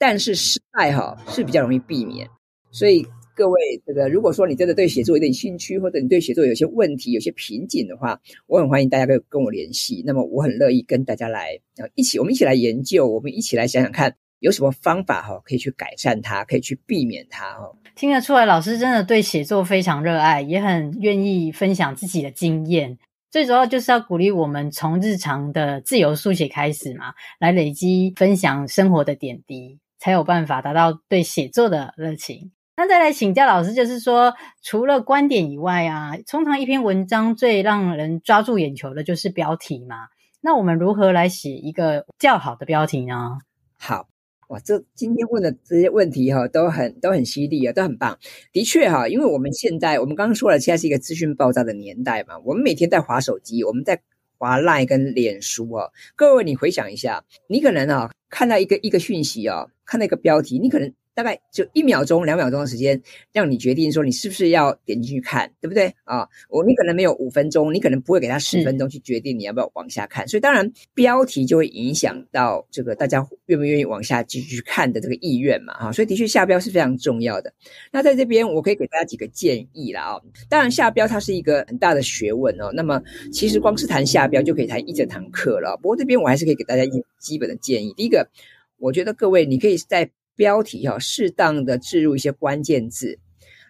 [0.00, 2.26] 但是失败哈是比较容易避免，
[2.70, 10.02] 所以各位这个如果说你真的对写作有点兴趣，或者你对写作有些问题、有些瓶颈的话，我很欢迎大家跟跟我联系。
[10.06, 11.60] 那么我很乐意跟大家来
[11.96, 17.70] 一起，我们一起来研究，我们一起来想想看有什么方法哈可以去改善它，可以去避免它哈。
[17.94, 22.96] 听得出来，老师真的对写作非常热爱，也很愿意分享自己的经验。
[23.30, 29.78] 最主要就是要鼓励我们从日常的自由书写开始嘛，来累积分享生活的点滴。
[30.00, 32.50] 才有办法达到对写作的热情。
[32.76, 34.32] 那再来请教老师，就是说，
[34.62, 40.08] 除了观点以外啊，通常一篇文章最让人抓住眼球的就是标题嘛。
[40.40, 43.36] 那我们如何来写一个较好的标题呢？
[43.76, 44.08] 好，
[44.48, 48.18] 哇，这今天问的这些问题哈，都很都很犀利啊，都很棒。
[48.50, 54.00] 的确哈，因为我们现在我们刚刚说了，现在是一个资讯爆炸的年代嘛，我们每天在滑手机，我们在
[54.38, 55.90] 滑 Line 跟脸书啊。
[56.16, 59.66] 各位，你回想一下，你可能啊看到一个一个讯息啊。
[59.90, 66.28] 看那个标题，你可能大概就一秒钟、两秒钟的时间，让你决定说你是不是要点进去看，对不对啊？
[66.48, 75.90] 我你可能没有五分钟，你可能不会给他十分钟去决定你要不要往下看，所以当然标题就会影响到这个大家愿不愿意往下继续看的这个意愿嘛，哈。
[75.90, 77.52] 所以的确下标是非常重要的。
[77.90, 80.20] 那在这边我可以给大家几个建议啦啊。
[80.48, 82.70] 当然下标它是一个很大的学问哦。
[82.72, 85.76] 那么其实光是谈下标就可以谈一整堂课了。
[85.82, 87.92] 不过这边我还是可以给大家一些基本的建议。
[87.96, 88.30] 第一个。
[88.80, 93.18] 我觉得各位，你可以在标题哈适当的置入一些关键字。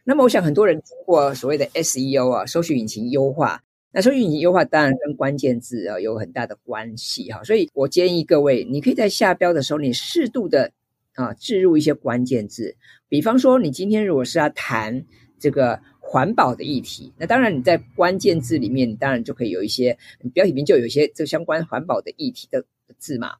[0.04, 3.62] 那么，我想很多人听过所谓的 SEO 啊，搜寻引擎优化。
[3.92, 7.42] 那搜寻引擎优化当然跟关键字啊有很大的关系哈。
[7.42, 10.70] 所以我建议各位，你可以在下标的时候，你适度的
[11.14, 12.76] 啊置入一些关键字。
[13.08, 15.04] 比方说，你今天如果是要谈
[15.40, 19.98] 这个环保的议题，那当然你在关键字里面，你当然就可以有一些
[20.32, 22.64] 标题里面就有一些这相关环保的议题的
[22.96, 23.32] 字嘛。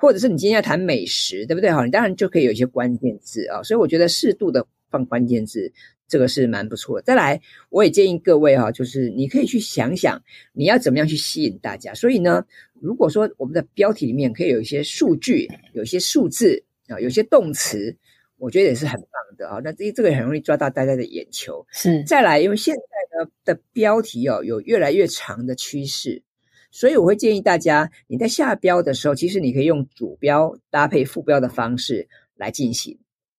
[0.00, 1.72] 或者是你今天要谈美食，对不对？
[1.72, 5.72] 哈，你当然就可以有一些关键字啊，所以我觉得适度的放关键字，
[6.06, 7.02] 这个是蛮不错的。
[7.02, 11.92] 再来，我也建议各位哈，就是你可以去想想你要怎么样去吸引大家。
[11.94, 12.46] 所以呢，
[12.80, 17.96] 如果说我们的标题里面可以有一些数据，有一些数字啊，有些动词，
[18.36, 19.60] 我觉得也是很棒的啊。
[19.64, 21.66] 那这这个很容易抓到大家的眼球。
[21.72, 22.04] 是。
[22.04, 26.22] 再来，因为现在呢的标题哦，有越来越长的趋势。
[26.78, 32.06] 所以我会建议大家，你在下标的时候，其实你可以用主标搭配副标的方式
[32.36, 32.96] 来进行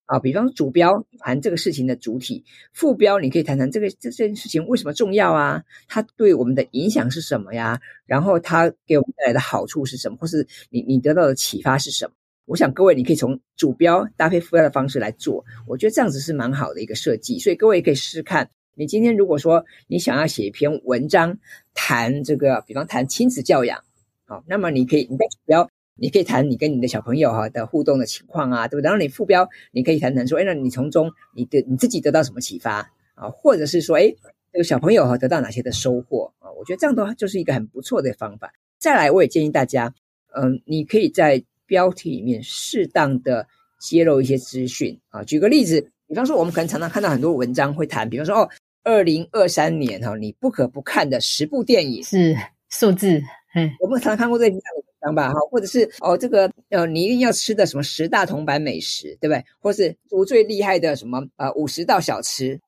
[0.08, 0.20] 啊。
[0.20, 5.64] 比方主标谈这个事情的主体，副标你可以谈谈这个这件事情为什么重要啊？
[5.88, 7.80] 它对我们的影响是什么呀？
[8.06, 10.18] 然后它给我们带来的好处是什么？
[10.20, 12.12] 或是你你得到的启发是什么？
[12.44, 17.40] 我想各位你可以从主标搭配副标的方式来做，我觉得这样子是蛮好的一个设计。
[17.40, 18.50] 所以各位可以试试看。
[18.80, 21.38] 你今天如果说你想要写一篇文章，
[21.74, 23.84] 谈这个，比方谈亲子教养，
[24.26, 28.84] 好，那么你可以你在主标你可以谈你跟你的小朋友哈的互动的情况啊，对不对？
[28.86, 33.28] 然后你副标你可以谈谈说，哎，那你从中你的你自己得到什么启发啊？
[33.30, 34.16] 或者是说，哎，
[34.54, 36.50] 这个小朋友哈得到哪些的收获啊？
[36.58, 38.54] 我觉得这样的话就是一个很不错的方法。
[38.78, 39.94] 再来，我也建议大家，
[40.34, 43.46] 嗯，你可以在标题里面适当的
[43.78, 45.22] 揭露一些资讯啊。
[45.26, 48.50] 举个例子，比方说，我们可能常常看到很多文章会谈，比方说，哦，
[48.84, 52.36] 二零二三年哈，你不可不看的十部电影是
[52.70, 53.22] 数字，
[53.56, 55.34] 嗯，我们常常看过这样的文章吧？
[55.34, 59.44] 哈，或者是哦，这个呃，你一定要吃的什么十大铜板美食，对不对？
[59.60, 62.60] 或是读最厉害的什么呃五十道小吃，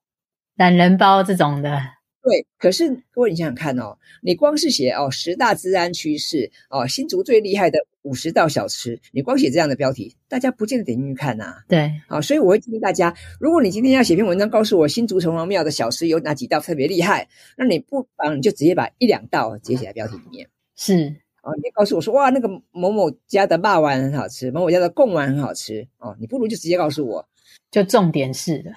[0.55, 1.79] 懒人包这种的。
[2.23, 11.57] 对，可是各位，你想想看哦，你光是写哦十大治安趋势哦，新竹最厉害的五十道小吃，你光写这样的标题，大家不见得点进去看呐、啊。
[11.67, 17.27] 对，啊、哦，所以我会建议大家，如果你今天要写篇文章，告诉我新竹城隍庙的小吃有哪几道特别厉害，
[17.57, 20.49] 那你不妨你就直接把一两道直接写在标题里面。
[20.75, 27.27] 是啊、哦，你告诉我说哇，那个某某家的霸丸很好吃，某某家的贡丸很好吃哦，你不如就直接告诉我，
[27.69, 28.71] 就重点是的。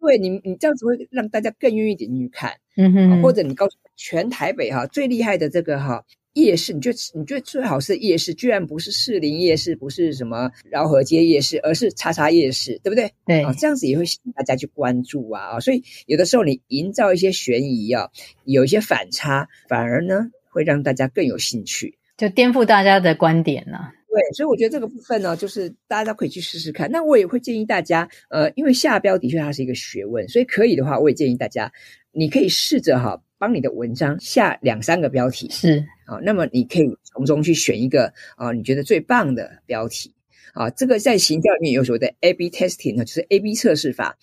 [0.00, 2.52] 对你，你这样子会让大家更愿意点进去看。
[2.76, 6.04] 嗯哼，或者你告诉全台北哈最厉害的这个哈
[6.34, 13.12] 夜市，你觉得你觉得最好是夜市，居然不是士林夜市，不是什么饶河街夜市，而是叉叉夜市，对不对？
[13.26, 18.08] 对，啊，这样子也会吸引大家去关注啊啊，所以有的时候你营造一些悬疑啊，
[18.44, 23.92] 有一些反差，反而呢会让大家更有兴趣，就颠覆大家的观点了啊。
[24.10, 26.90] 对，所以我觉得这个部分呢，就是大家都可以去试试看。
[26.90, 31.70] 那我也会建议大家，呃，因为下标的确它是一个学问，所以可以的话，我也建议大家，
[32.10, 40.12] 你可以试着哈，帮你的文章下两三个标题，是啊，那么你可以从中去选一个啊，你觉得最棒的标题
[40.54, 40.68] 啊。
[40.70, 44.16] 这个在行调里面有所谓的 A/B testing 呢，就是 A/B 测试法，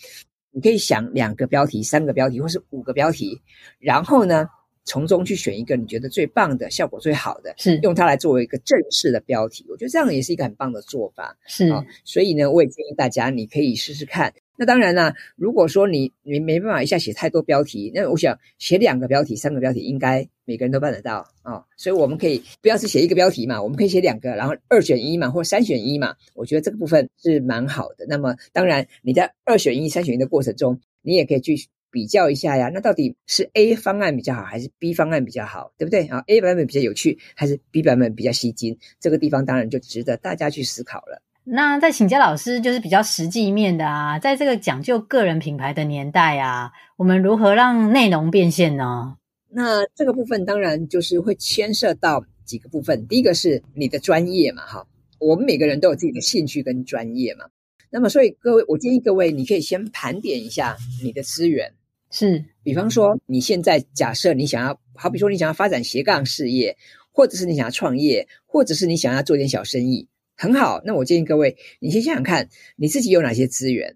[0.51, 3.41] 你可以想两个标题、三个标题，或是五个标题，
[3.80, 4.47] 然后呢，
[4.84, 9.66] 从中去选一个你觉得最棒的、效果最好的，是用它来作为一个正式的标题。
[9.70, 11.38] 我觉得这样也是一个很棒的做法。
[11.47, 14.34] 是啊，所以呢，我也建议大家，你可以试试看。
[14.58, 21.64] 那当然啦，如果说你你没办法一下写太多标题，那我想写两个标题、三个标题，应该每个人都办得到啊。
[21.78, 26.16] 所以我们可以不要是写一个标题嘛，我们可以写两个，然后二选一嘛，或三选一嘛。
[26.34, 28.06] 我觉得这个部分是蛮好的。
[28.08, 31.68] 那么当然，你在二选一、三选一的过程中，你也可以去。
[31.91, 38.78] 比较一下呀，那到底是 A 方案比较好，还是 B 方案比较好，对不对啊？A 版本比较有趣，还是 B 版本比较吸睛？
[38.99, 41.22] 这个地方当然就值得大家去思考了。
[41.47, 49.15] 那在请教老师，就是比较实际面的啊，在这个讲究个人品牌的年代啊，我们如何让内容变现呢？
[49.49, 53.07] 那这个部分当然就是会牵涉到几个部分。
[53.07, 54.87] 第一个是你的专业嘛，哈，
[55.19, 57.45] 我们每个人都有自己的兴趣跟专业嘛。
[57.91, 61.71] 那么，所以各位，我建议各位，你可以先盘点一下你的资源。
[62.09, 66.75] 是，比方说，你现在假设你想要，好比说你想要发展斜杠事业，
[67.11, 70.81] 或者是你想要创业，或者是你想要做点小生意，很好。
[70.86, 73.95] 那我建议各位，你先想想看，你自己有哪些资源，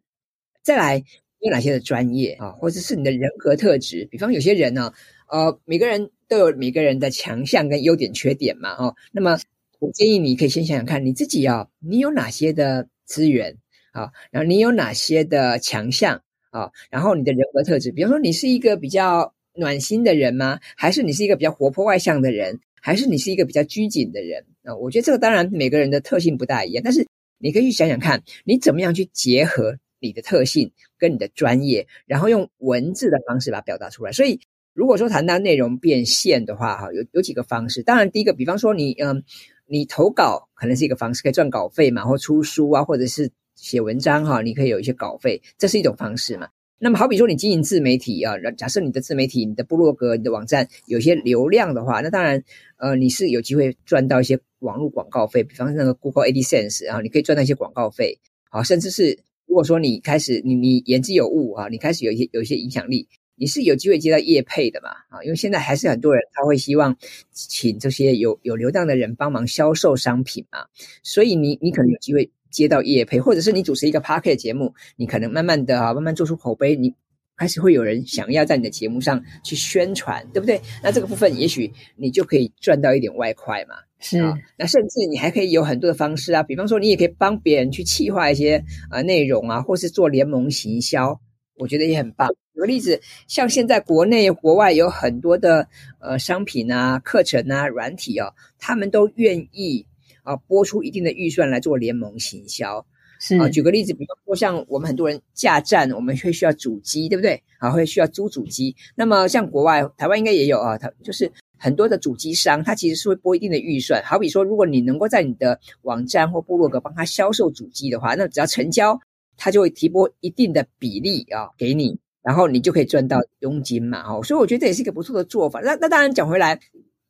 [0.63, 1.03] 再来
[1.39, 4.07] 有哪些的专业啊，或者是你的人格特质。
[4.09, 4.93] 比方有些人呢，
[5.29, 9.37] 呃，每个人都有每个人的强项跟优点缺点嘛，哦，那么
[9.79, 13.57] 我建议你可以先想想看，你自己啊，你有哪些的资源
[13.91, 16.21] 啊，然后你有哪些的强项。
[16.51, 20.59] 啊、然后你的人格特质，比方说你是一个比较暖心的人吗？
[20.75, 22.59] 还是你是一个比较活泼外向的人？
[22.81, 24.43] 还是你是一个比较拘谨的人？
[24.78, 27.07] 我觉得这个当然每个人的特性不大一样，但是
[27.38, 34.11] 你可以去想想看，你怎么样去结合你的特性跟你的专业，然后用文字的方式把它表达出来。
[34.11, 34.39] 所以
[34.74, 37.84] 如果说谈到内容变现的话，哈，有有几个方式。
[37.84, 39.24] 当然，第一个，比方说你嗯，
[39.65, 43.32] 你投稿可能是一个方式，可以赚稿费嘛，或出书啊，或者是。
[43.55, 46.47] 写文章哈，你可以有一些稿费，这是一种方式嘛。
[46.82, 52.41] 那么好比说你经营自媒体啊，假设你的自媒体、你的部落格、你的网站有些流量的话，那当然
[52.77, 58.17] 呃你是有机会赚到一些网络广告费，比方说那个 Google AdSense 啊，你可以赚到一些广告费
[58.49, 66.95] 啊，甚至是如果说你开始你你言之有物啊，你开始有一些有一些影响力，你是有机会接到业配的嘛啊，因为现在还是很多人他会希望
[67.34, 70.59] 请这些有有流量的人帮忙销售商品嘛，
[71.03, 72.32] 所以你你可能有机会。
[72.49, 76.93] 接到业配，或者是你主持一个 p a r k e t 节目，你可能慢慢的啊，慢慢做出口碑，你
[77.37, 80.59] 开始会有人想要在你的节目上去宣传，对不对？
[80.83, 83.75] 那这个部分也许你就可以赚到一点外快嘛。
[84.01, 91.19] 是啊，那甚至你还可以有很多的方式啊，比方说你也可以帮别人去企划一些啊内容啊，或是做联盟行销，
[91.57, 92.29] 我觉得也很棒。
[92.53, 95.67] 举个例子，像现在国内国外有很多的
[95.99, 99.85] 呃商品啊、课程啊、软体哦，他们都愿意。
[100.24, 102.86] 啊拨出一定的预算来做联盟行销。
[103.22, 107.43] 是啊，举个例子，比如说像我们很多人架站，我们会需要主机，对不对？
[107.57, 108.74] 啊，会需要租主机。
[108.95, 114.01] 那么像国外，台湾应该也有啊，它就是很多的主机商，它其实是会拨一定的预算。
[114.05, 118.97] 好比说，如果你能够在你的网站或部落格帮他销售主机的话，那只要成交，
[119.36, 124.01] 他就会提拨一定的比例啊给你，然后你就可以赚到佣金嘛。
[124.09, 125.59] 哦，所以我觉得这也是一个不错的做法。
[125.59, 126.57] 那那当然讲回来，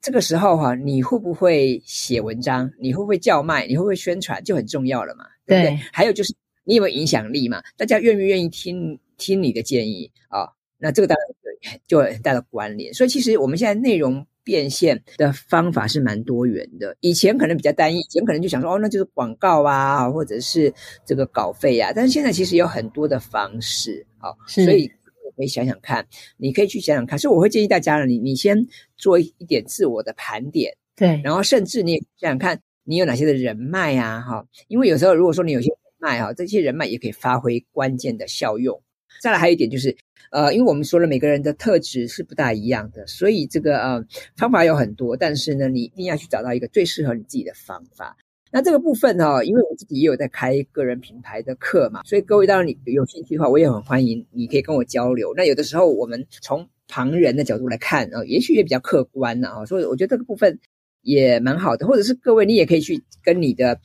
[0.02, 2.72] 这个时候哈，你会不会写文章？
[2.80, 3.68] 你会不会叫卖？
[3.68, 4.44] 你会不会宣传？
[4.44, 5.26] 就很重要了嘛。
[5.46, 5.76] 对不对？
[5.76, 6.34] 对，还有就是
[6.64, 7.62] 你有没有影响力嘛？
[7.76, 10.50] 大家愿不愿意听听你的建议啊、哦？
[10.78, 12.94] 那这个当然就有很大的关联。
[12.94, 16.96] 所以其实我们现在内容变现的方法是蛮多元的。
[17.02, 20.74] 以前可能比较单一，以前可能就想说哦，那就是广告啊，或者是
[21.06, 21.92] 这个稿费啊。
[21.94, 24.90] 但是现在其实有很多的方式啊、哦，所以
[25.32, 26.08] 可以想想看，
[26.38, 27.18] 你可以去想想看。
[27.20, 28.66] 所以我会建议大家呢，你你先
[28.98, 32.62] 做一点自我的盘点，对，然后甚至你也想想看。
[32.86, 34.20] 你有哪些的人脉啊？
[34.20, 38.82] 哈，因为有时候如果说你有些人脉哈，这些人脉也可以发挥关键的效用。
[39.22, 39.96] 再来还有一点就是，
[40.32, 44.04] 呃，因为我们说了每个人的特质是不大一样的，所以这个呃
[44.36, 48.18] 方法有很多，但是呢，你一定要去找到一个最适合你自己的方法。
[48.52, 55.34] 那这个部分哈，因为我自己也有在开个人品牌的课嘛，所以各位当然你有兴趣的话，我也很欢迎，你可以跟我交流。
[55.36, 60.60] 那有的时候我们从旁人的角度来看啊，也许也比较客观啊，所以我觉得这个部分。
[61.02, 63.80] 也蛮好的，或者是各位，你也可以去跟你的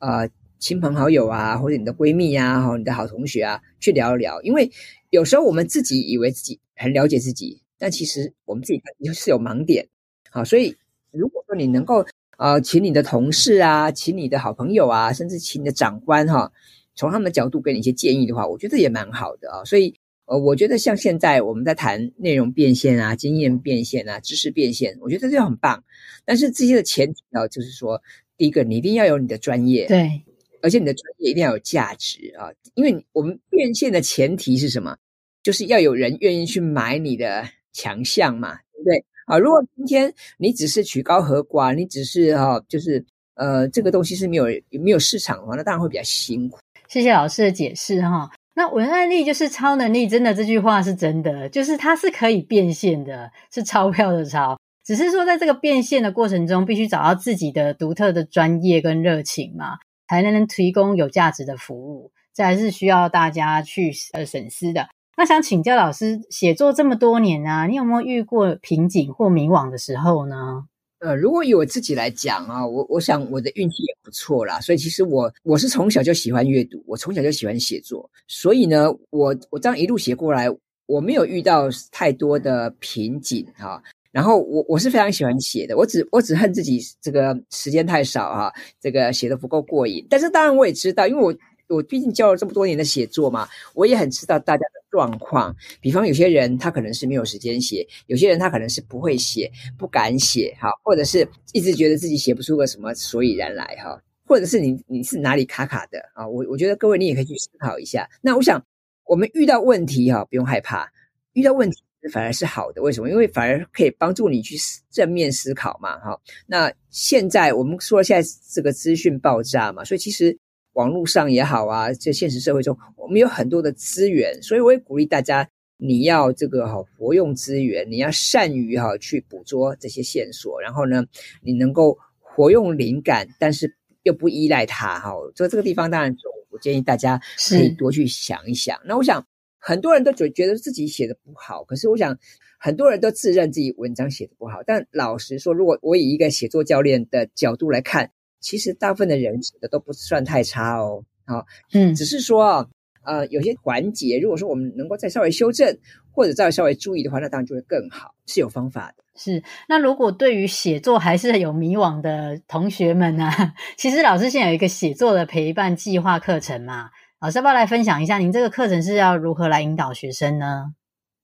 [0.00, 4.40] 呃亲朋好友啊，或者你的闺蜜啊，哈，你的好同学啊，去聊一聊。
[4.42, 4.70] 因为
[5.08, 8.82] 有时候我们自己以为自己很了解自己，但其实我们自己
[9.14, 9.88] 是有盲点。
[10.30, 10.76] 好，所以
[11.10, 12.04] 如果说你能够
[12.38, 16.50] 呃，请你的同事啊，请你的好朋友啊，甚至请你的长官哈，
[16.94, 19.64] 从他们的角度给你一些建议的话，我觉得也蛮好的啊。
[19.64, 19.94] 所以。
[20.30, 25.82] 呃，我觉得像现在我们在谈内容变现啊、经验变现啊、知识变现，我觉得这就很棒。
[26.26, 27.98] 但是这些的前提啊，就是说，
[28.36, 30.20] 第一个你一定要有你的专业，对，
[30.60, 32.52] 而且你的专业一定要有价值啊。
[32.74, 34.98] 因为我们变现的前提是什么？
[35.42, 39.04] 就是要有人愿意去买你的强项嘛，对不对？
[39.28, 43.04] 啊，如果今天你只是曲高和寡，你只是哈、啊，就是
[43.34, 44.46] 呃，这个东西是没有
[44.82, 46.58] 没有市场的话，那当然会比较辛苦。
[46.88, 48.30] 谢谢老师的解释哈。
[48.54, 54.58] 那文案力就是超能力，真的这句话是真的，就是它是可以变现的，是钞票的钞。
[54.84, 59.76] 只是说在这个变现的过程中，必须找到自己的独特的专业跟热情嘛，
[60.08, 62.10] 才能提供有价值的服务。
[62.34, 64.88] 这还是需要大家去呃审思的。
[65.18, 70.64] 那想请教老师，写作这么多年啊，你有没有遇过瓶颈或迷惘的时候呢？
[71.00, 74.60] 呃，如果以我自己来讲啊，我我想我的运气也不错啦。
[74.60, 80.46] 所以其实我我是从小就喜欢阅读，我从小就喜欢写作，所以呢，我我这样一路写过来，
[80.86, 83.82] 我没有遇到太多的瓶颈哈。
[84.12, 90.06] 然后我我是非常喜欢写的，我只我只恨自己这个时间太少哈，这个写得不够过瘾。
[90.08, 91.34] 但是当然我也知道，因为我。
[91.68, 95.54] 我毕竟教了这么多年的写作嘛，我也很知道大家的状况。
[95.80, 106.26] 比方有些人他可能是没有时间写，有些人他可能是不会写、不敢写，哈，或者是一直觉得自己写不出个什么所以然来，哈，或者是你你是哪里卡卡的啊？
[106.26, 108.08] 我我觉得各位你也可以去思考一下。
[108.22, 108.64] 那我想
[109.04, 110.90] 我们遇到问题哈，不用害怕，
[111.34, 112.80] 遇到问题反而是好的。
[112.80, 113.10] 为什么？
[113.10, 114.56] 因为反而可以帮助你去
[114.90, 116.18] 正面思考嘛，哈。
[116.46, 120.38] 那现在我们说现在这个资讯爆炸嘛，所以其实。
[120.74, 131.04] 网络上也好啊，在现实社会中，我们有很多的资源，所以我也鼓励大家，你要这个哈活用资源，你要善于哈去捕捉这些线索，然后呢，
[131.42, 135.12] 你能够活用灵感，但是又不依赖它哈。
[135.34, 136.14] 这个这个地方当然，
[136.50, 138.78] 我建议大家可以多去想一想。
[138.84, 139.26] 那我想
[139.58, 142.16] 很多人都觉觉得自己写的不好，可是我想
[142.60, 148.12] 很多人都自认自己文章写的不好，但老实说，如果我以一个写作教练的角度来看。
[148.40, 152.68] 其实大部分的人写的都不算太差哦，好，嗯，只是说，
[153.04, 155.76] 呃，有些环节，如果说我们能够再稍微修正，
[156.12, 159.04] 或者再稍微注意的话，那当然就会更好，是有方法的。
[159.16, 163.28] 是，那如果对于写作还是有迷惘的同学们呢？
[163.76, 170.72] 其实老师现在有一个写作的陪伴计划课程嘛，老师要不要来分享一下，您这个课程是要如何来引导学生呢？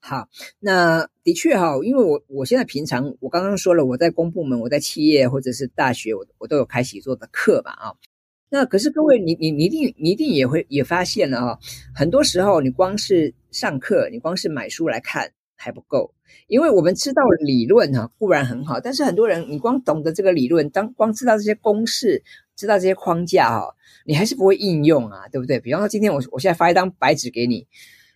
[0.07, 0.29] 好，
[0.61, 7.95] 那的确哈，因为我我现在平常我刚刚说了，我在公部门，我在企业或者是大学，我我都有开写作的课嘛啊。
[8.51, 11.59] 那可是各位，你你你一定你一定也会也发现了哈，
[11.95, 16.13] 很多时候你光是上课，你光是买书来看还不够，
[16.49, 22.23] 因为我们知道理论哈固然很好，但是很多人你光懂得这个理论，当光知道这些公式，
[22.55, 23.75] 知道这些框架哈，
[24.05, 25.59] 你还是不会应用啊，对不对？
[25.59, 27.67] 比方说今天我我现在发一张白纸给你。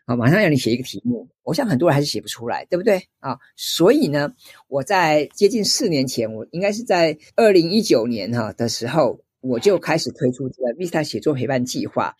[0.08, 3.38] 啊，马上要你写一个题目，我想很多人还是写不出来，对不对啊？
[3.56, 4.32] 所以呢，
[4.66, 12.16] 我在接近四年前，我应该是在二零一九年哈的时候，我就开始推出这个 Vista 写作陪伴计划。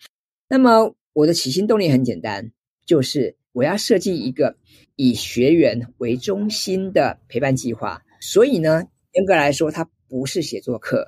[0.47, 2.51] 那么我的起心动念很简单，
[2.85, 4.55] 就是我要设计一个
[4.95, 8.03] 以学员为中心的陪伴计划。
[8.21, 8.83] 所以呢，
[9.13, 11.07] 严格来说，它不是写作课，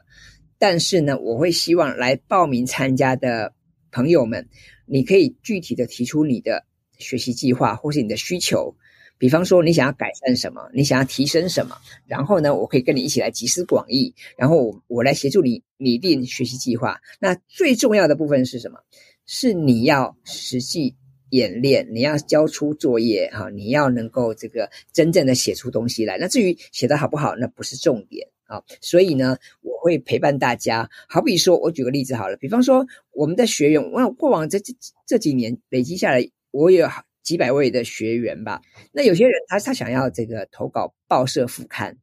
[0.57, 3.53] 但是呢，我会希望来报名参加的
[3.91, 4.49] 朋友们，
[4.87, 6.65] 你可以具体的提出你的
[7.01, 8.73] 学习计划或是你的需求。
[9.17, 11.77] 比方说，你想要改善什么，你想要提升什么，
[12.07, 16.99] 然后呢，我可以跟你一起来集思广益，然后我，我来协助你拟定学习计划。
[17.19, 18.79] 那最重要的部分是什么？
[19.27, 20.95] 是你要实际
[21.29, 26.17] 演练，你要交出作业哈，你要能够这个真正的写出东西来。
[26.17, 28.63] 那至于写得好不好，那不是重点啊。
[28.81, 30.89] 所以呢，我会陪伴大家。
[31.07, 34.73] 好比说，我举个例子好了，比方说我们的学员，我过往这这
[35.05, 36.87] 这几年累积下来，我有。
[37.23, 38.59] 几百位的学员吧，
[38.91, 41.95] 那有些人他他想要这个投稿报社副刊，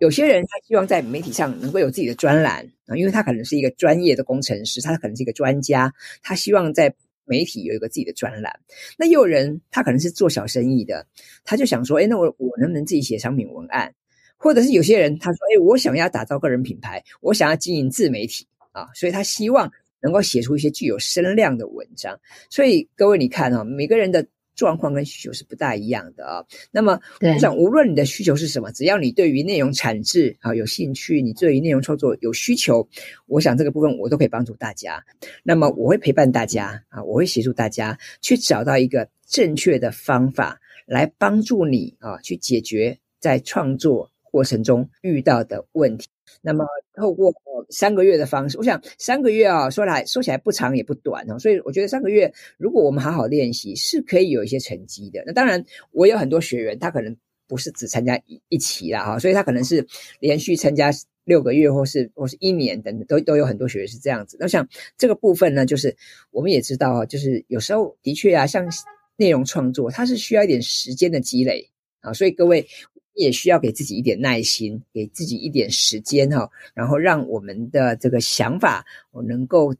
[0.00, 5.90] 有些人他希望在媒体上能够有自己的专栏啊，因为他可能是一个专业的工程师，他可能是一个专家，
[6.22, 6.94] 他希望在
[7.24, 8.60] 媒体有一个自己的专栏。
[8.98, 11.06] 那又有人他可能是做小生意的，
[11.42, 13.94] 他就想说，哎，那我我能不能自己写商品文案？
[14.36, 19.72] 或者是有些人他说，哎，我想要打造个人品牌，我想要经营自媒体啊，所以他希望
[20.04, 22.16] 能够写出一些具有声量的文章。
[22.48, 24.24] 所以各位你看啊，每个人的。
[24.56, 26.46] 状况跟需求是不大一样的啊、哦。
[26.70, 32.88] 那么，我想无论你的需求是什么，只要你对于内容产制啊有兴趣，你对于内容创作有需求，
[33.26, 35.04] 我想这个部分我都可以帮助大家。
[35.42, 46.06] 那么，我会陪伴大家啊，我会协助大家去找到一个正确的方法来帮助你啊，去解决在创作过程中遇到的问题。
[46.46, 46.62] 那么，
[46.94, 47.32] 透过
[47.70, 55.22] 三个月的方式，我想三个月啊，说来说起来不长也不短哦，所以我觉得三个月，如果我们好好练习，是可以有一些成绩的。
[55.24, 57.16] 那当然，我有很多学员，他可能
[57.48, 59.86] 不是只参加一一期啦哈，所以他可能是
[60.20, 60.90] 连续参加
[61.24, 64.36] 六个月，或是或是一年等等，都都有很多学员是这样子。
[64.38, 64.68] 那像
[64.98, 65.96] 这个部分呢，就是
[66.30, 68.68] 我们也知道啊，就是有时候的确啊，像
[69.16, 71.70] 内容创作，它是需要一点时间的积累
[72.00, 72.66] 啊，所以各位。
[73.14, 79.74] 也需要给自己一点耐心，给自己一点时间哈，然后让我们的这个想法我能够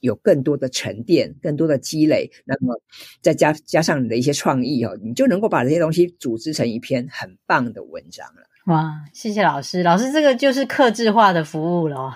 [0.00, 2.30] 有更多的沉淀，更多的积累。
[2.44, 2.80] 那么
[3.20, 8.42] 再加加上你的一些创意哦，你就能够把这些东西组织成一篇很棒的文章了。
[8.66, 12.14] 哇，谢谢老师，老师这个就是客制化的服务了，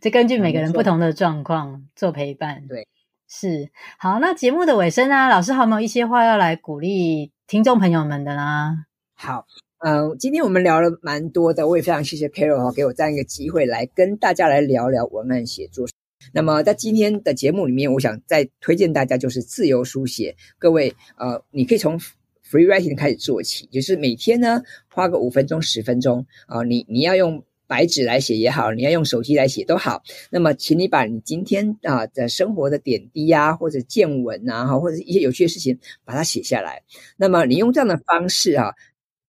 [0.00, 2.66] 就根据每个人不同的状况做陪伴。
[2.66, 2.86] 对，
[3.28, 3.70] 是。
[3.98, 8.84] 好，那节目的尾声呢，老师还有没有一些话要来鼓励听众朋友们的呢？
[9.14, 9.46] 好。
[9.82, 15.88] 呃，今天我们聊了蛮多的，我也非常谢谢 Carol 给我这样一个机会来跟大家来聊聊文案写作。
[16.32, 20.36] 那么在今天的节目里面，我想再推荐大家就是自由书写。
[20.56, 30.00] 各位，呃，你可以从 free writing 开始做起，就是每天呢花个五分钟、十分钟啊，你你要用白纸来写也好，你要用手机来写都好。
[30.30, 36.84] 那么，请你把你今天啊的生活的点滴啊，或者见闻啊，或者一些有趣的事情，把它写下来。
[37.16, 38.72] 那么，你用这样的方式啊。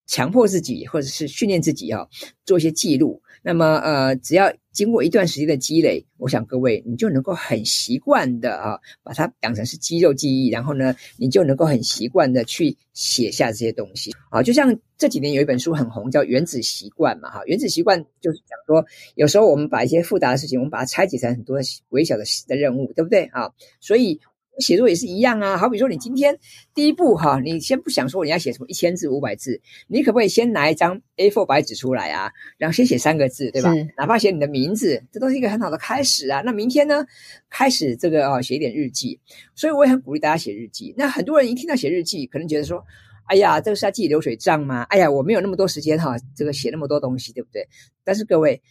[0.06, 2.08] 强迫自己，或者是训练自己哈，
[2.45, 3.22] 做一些记录。
[3.45, 10.49] 那么，呃，只要经过一段时间的积累，我想各位你就能够很习惯的啊，把它养成是肌肉记忆。
[10.49, 14.41] 然后呢，你就能够很习惯的去写下这些东西啊。
[14.41, 18.86] 就像这几年有一本书很红，叫《原子习惯》嘛，哈，《原子习惯》就是讲说，
[19.16, 23.51] 有时候我们把一些复杂的事情，我们把它拆解成很多微小的的任务，对不对啊？
[23.82, 24.22] 所以。
[24.60, 26.38] 写作也是一样啊，好比说你今天
[26.74, 33.74] 第一步哈，你先不想说你要写什么一千字、五百字，你可不可以先拿一张 A4 白纸出来啊，然后先写三个字，对吧？
[33.97, 36.41] 哪怕写你的名字，这都是一个很好的开始啊。
[36.41, 37.06] 那明天呢，
[37.49, 39.20] 开始这个啊，写一点日记。
[39.56, 40.93] 所以我也很鼓励大家写日记。
[40.97, 42.86] 那很多人一听到写日记，可能觉得说，
[43.26, 44.84] 哎呀，这个是要记流水账吗？
[44.84, 47.68] 哎呀，我没有那么多时间哈，这个写那么多东西，对不对？
[48.04, 48.62] 但是各位。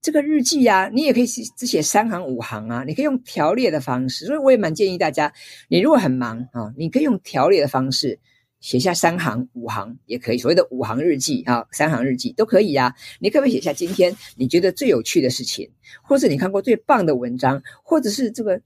[0.00, 4.26] 这个日记啊，你也可以写只写三行五行啊，你可以用条列的方式。
[4.26, 5.32] 所以我也蛮建议大家，
[5.68, 8.20] 你如果很忙啊，你可以用条列的方式
[8.60, 12.94] 写下三行五行也可以，所谓的五行日记啊，三行日记都可以呀。
[13.20, 15.68] 你可不可以写下今天你觉得最有趣的事情，
[16.02, 18.60] 或者你看过最棒的文章，或者是这个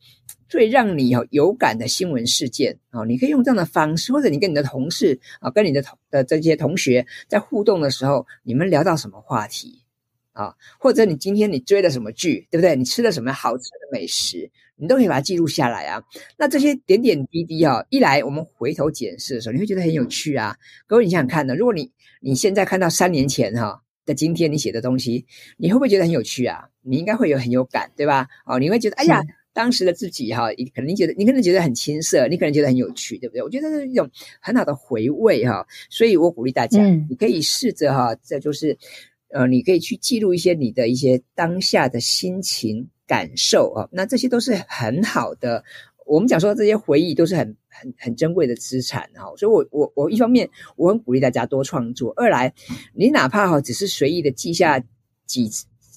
[0.48, 3.04] 最让你有有感的新闻事件啊？
[3.04, 9.81] 你可以用这样的方式，或者你跟你的同事啊，跟你的同的这些同学在互动的时候，你们聊到什么话题？
[10.32, 12.74] 啊，或者你今天你追了什么剧，对不对？
[12.74, 16.02] 你吃了什么好吃的美食，你都可以把它记录下来啊。
[16.38, 20.56] 那这些点点滴滴啊，一来我们回头检视的时候，你会觉得很有趣啊。
[20.86, 25.26] 各位，你想想看呢，如果你你现在看到三年前哈的今天你写的东西，
[25.58, 26.64] 你会不会觉得很有趣啊？
[26.80, 28.26] 你应该会有很有感，对吧？
[28.46, 29.20] 哦，你会觉得哎呀，
[29.52, 33.42] 当时的自己哈，可能你觉得你可能觉得很青涩，你可能觉得很有趣，对不对？
[33.42, 34.10] 我觉得这是一种
[34.40, 35.66] 很好的回味哈。
[35.90, 38.78] 所以我鼓励大家，嗯，你可以试着哈，这就是。
[39.32, 45.64] 呃，你可以去记录一些你的一些当下的心情感受啊，那这些都是很好的。
[46.04, 52.52] 我们讲说这些回忆都是很很很珍贵的资产哈，所以我我我一方面我很鼓励大家多创作，二来
[52.92, 54.82] 你哪怕哈只是随意的记下
[55.26, 55.48] 几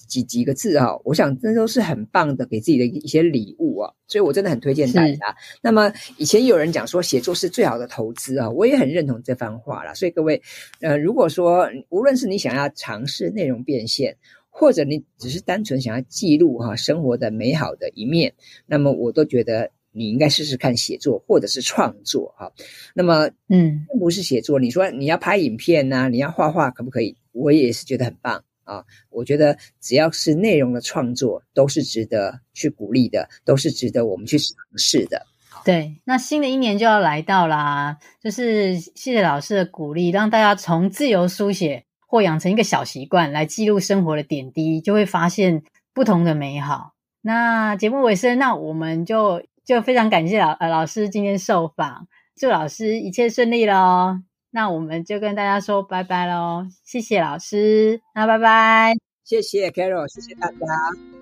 [0.06, 5.36] 几几个字哈，我想这都是很棒的给自己的一些礼物啊，所以我真的很推荐大家。
[5.62, 9.92] 那么以前有人讲说写作是最好的投资啊，我也很认同这番话啦。
[9.94, 10.40] 所以各位
[10.80, 14.16] 呃，如果说无论是你想要尝试内容变现，
[14.48, 18.32] 或者你只是单纯想要记录哈生活的美好的一面，
[18.66, 19.70] 那么我都觉得。
[19.98, 22.52] 你应该试试看写作或者是创作哈，
[22.94, 24.60] 那么嗯，并不是写作。
[24.60, 27.16] 你说你要拍影片呐，你要画画，可不可以？
[27.32, 28.84] 我也是觉得很棒啊。
[29.08, 35.24] 我觉得只要是内容的创作，都是值得去鼓励的，都是值得我们去尝试的。
[35.64, 45.62] 对，那新的一年就要来到啦，就是谢谢老师的鼓励，让大家从自由书写或养成一个小习惯来记录生活的点滴，就会发现
[45.94, 46.92] 不同的美好。
[47.22, 49.42] 那节目尾声，那我们就。
[49.66, 52.06] 就非常感谢老呃老师今天受访，
[52.36, 54.20] 祝老师一切顺利喽。
[54.50, 58.94] 那我们就跟大家说拜拜喽，谢谢老师，那拜拜，
[59.24, 60.56] 谢谢 Carol，谢谢大家，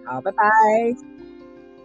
[0.05, 0.45] 好，拜拜。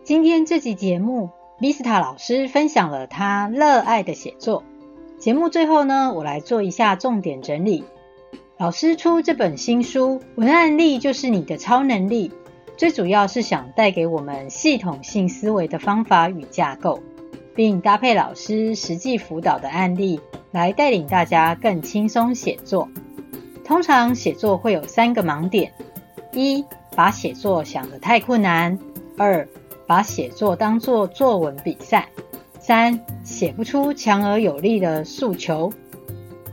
[0.03, 1.29] 今天这集节目
[1.59, 4.63] ，Vista 老师分享了他热爱的写作。
[5.17, 7.83] 节目最后呢，我来做一下重点整理。
[8.57, 12.31] 老师出这本新书，文案力就是你的超能力。
[12.77, 17.03] 最主要是想带给我们系统性思维的方法与架构，
[17.59, 20.17] 并搭配老师实际辅导的案例，
[20.49, 22.87] 来带领大家更轻松写作。
[23.65, 25.69] 通常写作会有三个盲点：
[26.31, 26.63] 一、
[26.95, 28.77] 把写作想得太困难；
[29.17, 29.45] 二、
[29.85, 32.03] 把写作当作作文比赛；
[32.61, 35.69] 三、写不出强而有力的诉求。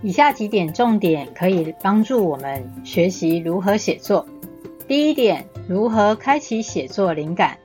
[0.03, 4.27] 以下几点重点可以帮助我们学习如何写作。
[4.89, 5.47] 第一点。
[5.69, 7.57] 如何开启写作灵感？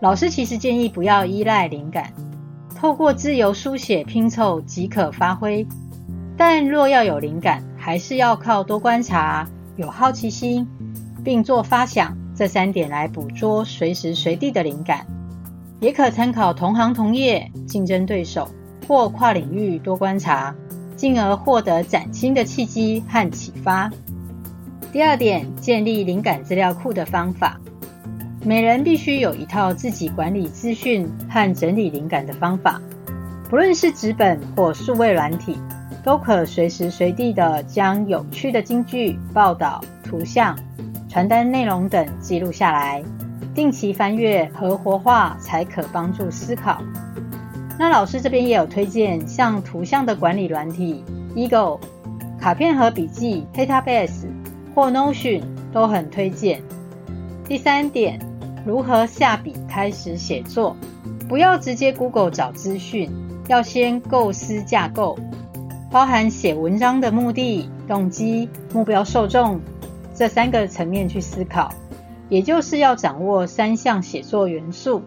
[0.00, 2.12] 老师其实建议不要依赖灵感，
[2.80, 5.66] 透过自由书写拼凑即可发挥。
[6.36, 10.64] 但若要有灵感，还是要靠多观察、有好奇心，
[11.24, 15.04] 并做发想这三点来捕捉随时随地的灵感。
[15.80, 18.48] 也可参考同行同业、竞争对手
[18.86, 20.54] 或跨领域多观察，
[20.94, 23.90] 进而获得崭新的契机和启发。
[24.92, 27.60] 第二点，建立灵感资料库的方法。
[28.44, 32.80] 每人必须有一套自己管理资讯和整理灵感的方法，
[33.50, 35.58] 不论是纸本或数位软体，
[36.04, 40.56] 都可随时随地的将有趣的金句、报道、图像、
[41.08, 43.02] 传单内容等记录下来，
[43.54, 46.80] 定期翻阅和活化，才可帮助思考。
[47.78, 51.80] 那老师这边也有推荐，像图像的管理软体，Eagle、
[52.40, 54.26] 卡片和笔记，Database
[54.74, 56.62] 或 Notion 都很推荐。
[57.44, 58.20] 第三点，
[58.68, 60.76] 如何下笔开始写作？
[61.26, 63.10] 不要直接 Google 找资讯，
[63.46, 65.18] 要先构思架构，
[65.90, 69.58] 包含写文章的目的、动机、目标受众
[70.14, 71.72] 这三个层面去思考。
[72.28, 75.00] 也就是要掌握三项写作元素：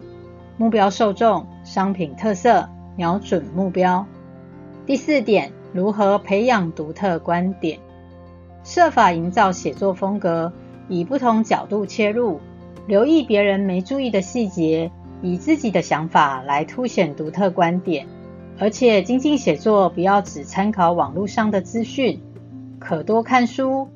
[0.56, 4.04] 目标受众、商品特色、瞄准目标。
[4.86, 7.78] 第四点，如何培养独特观点？
[8.64, 10.52] 设法营造写作风格，
[10.88, 12.40] 以不同角度切入，
[12.92, 14.90] 留意别人没注意的细节，
[15.22, 18.06] 以自己的想法来凸显独特观点。
[18.58, 22.20] 而且精进写作，不要只参考网络上的资讯，
[22.78, 23.88] 可多看书、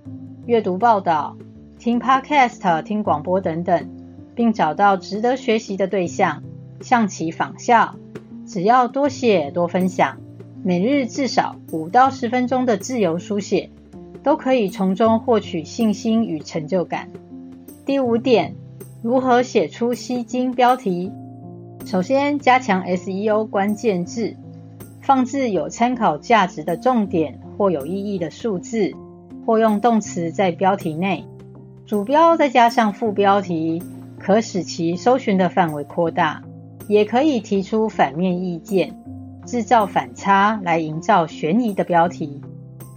[0.47, 1.37] 阅读报道、
[1.79, 3.87] 听 Podcast、听广播等等，
[4.35, 6.43] 并找到值得学习的对象，
[6.81, 7.97] 向其仿效。
[8.47, 10.17] 只要多写多分享，
[10.65, 13.69] 每日至少五到十分钟的自由书写。
[14.23, 17.11] 都可以从中获取信心与成就感。
[17.85, 18.57] 第五点，
[19.07, 21.13] 如何写出吸睛标题？
[21.85, 24.35] 首先，加强 SEO 关键字，
[25.01, 28.93] 放置有参考价值的重点或有意义的数字，
[29.47, 31.25] 或用动词在标题内，
[31.87, 33.81] 主标再加上副标题，
[34.19, 36.43] 可使其搜寻的范围扩大。
[36.89, 38.93] 也可以提出反面意见，
[39.47, 42.41] 制造反差来营造悬疑的标题。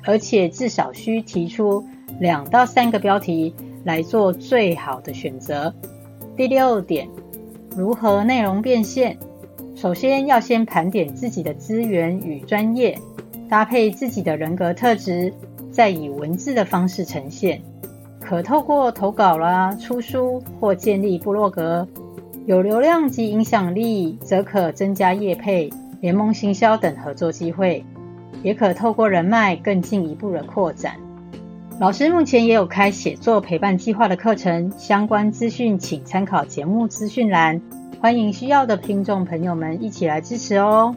[0.04, 1.86] 而且至少需提出
[2.20, 3.54] 两到三个标题
[3.84, 5.72] 来做最好的选择。
[6.40, 7.06] 第六点，
[7.76, 9.18] 如何内容变现？
[9.76, 12.98] 首先要先盘点自己的资源与专业，
[13.50, 15.34] 搭配自己的人格特质，
[15.70, 17.62] 再以文字的方式呈现。
[18.22, 21.86] 可透过投稿啦、出书或建立部落格，
[22.46, 25.70] 有流量及影响力，则可增加业配、
[26.00, 27.84] 联盟行销等合作机会。
[28.44, 30.96] 也可透过人脉更进一步的扩展。
[31.80, 37.62] 老师目前也有开写作陪伴计划的课程，相关资讯请参考节目资讯栏。
[38.02, 40.94] 欢迎需要的听众朋友们一起来支持哦。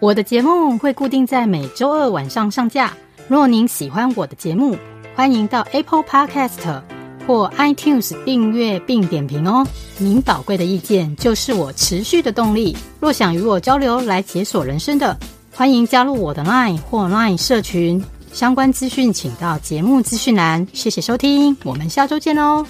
[0.00, 2.92] 我的节目会固定在每周二晚上上架。
[3.28, 4.76] 若您喜欢我的节目，
[5.14, 6.82] 欢迎到 Apple Podcast
[7.24, 9.64] 或 iTunes 订阅并点评哦。
[9.98, 12.76] 您宝贵的意见就是我持续的动力。
[12.98, 15.16] 若想与我交流来解锁人生的，
[15.52, 18.04] 欢迎加入我的 Line 或 Line 社群。
[18.32, 20.66] 相关资讯请到节目资讯栏。
[20.72, 22.66] 谢谢收听，我们下周见哦。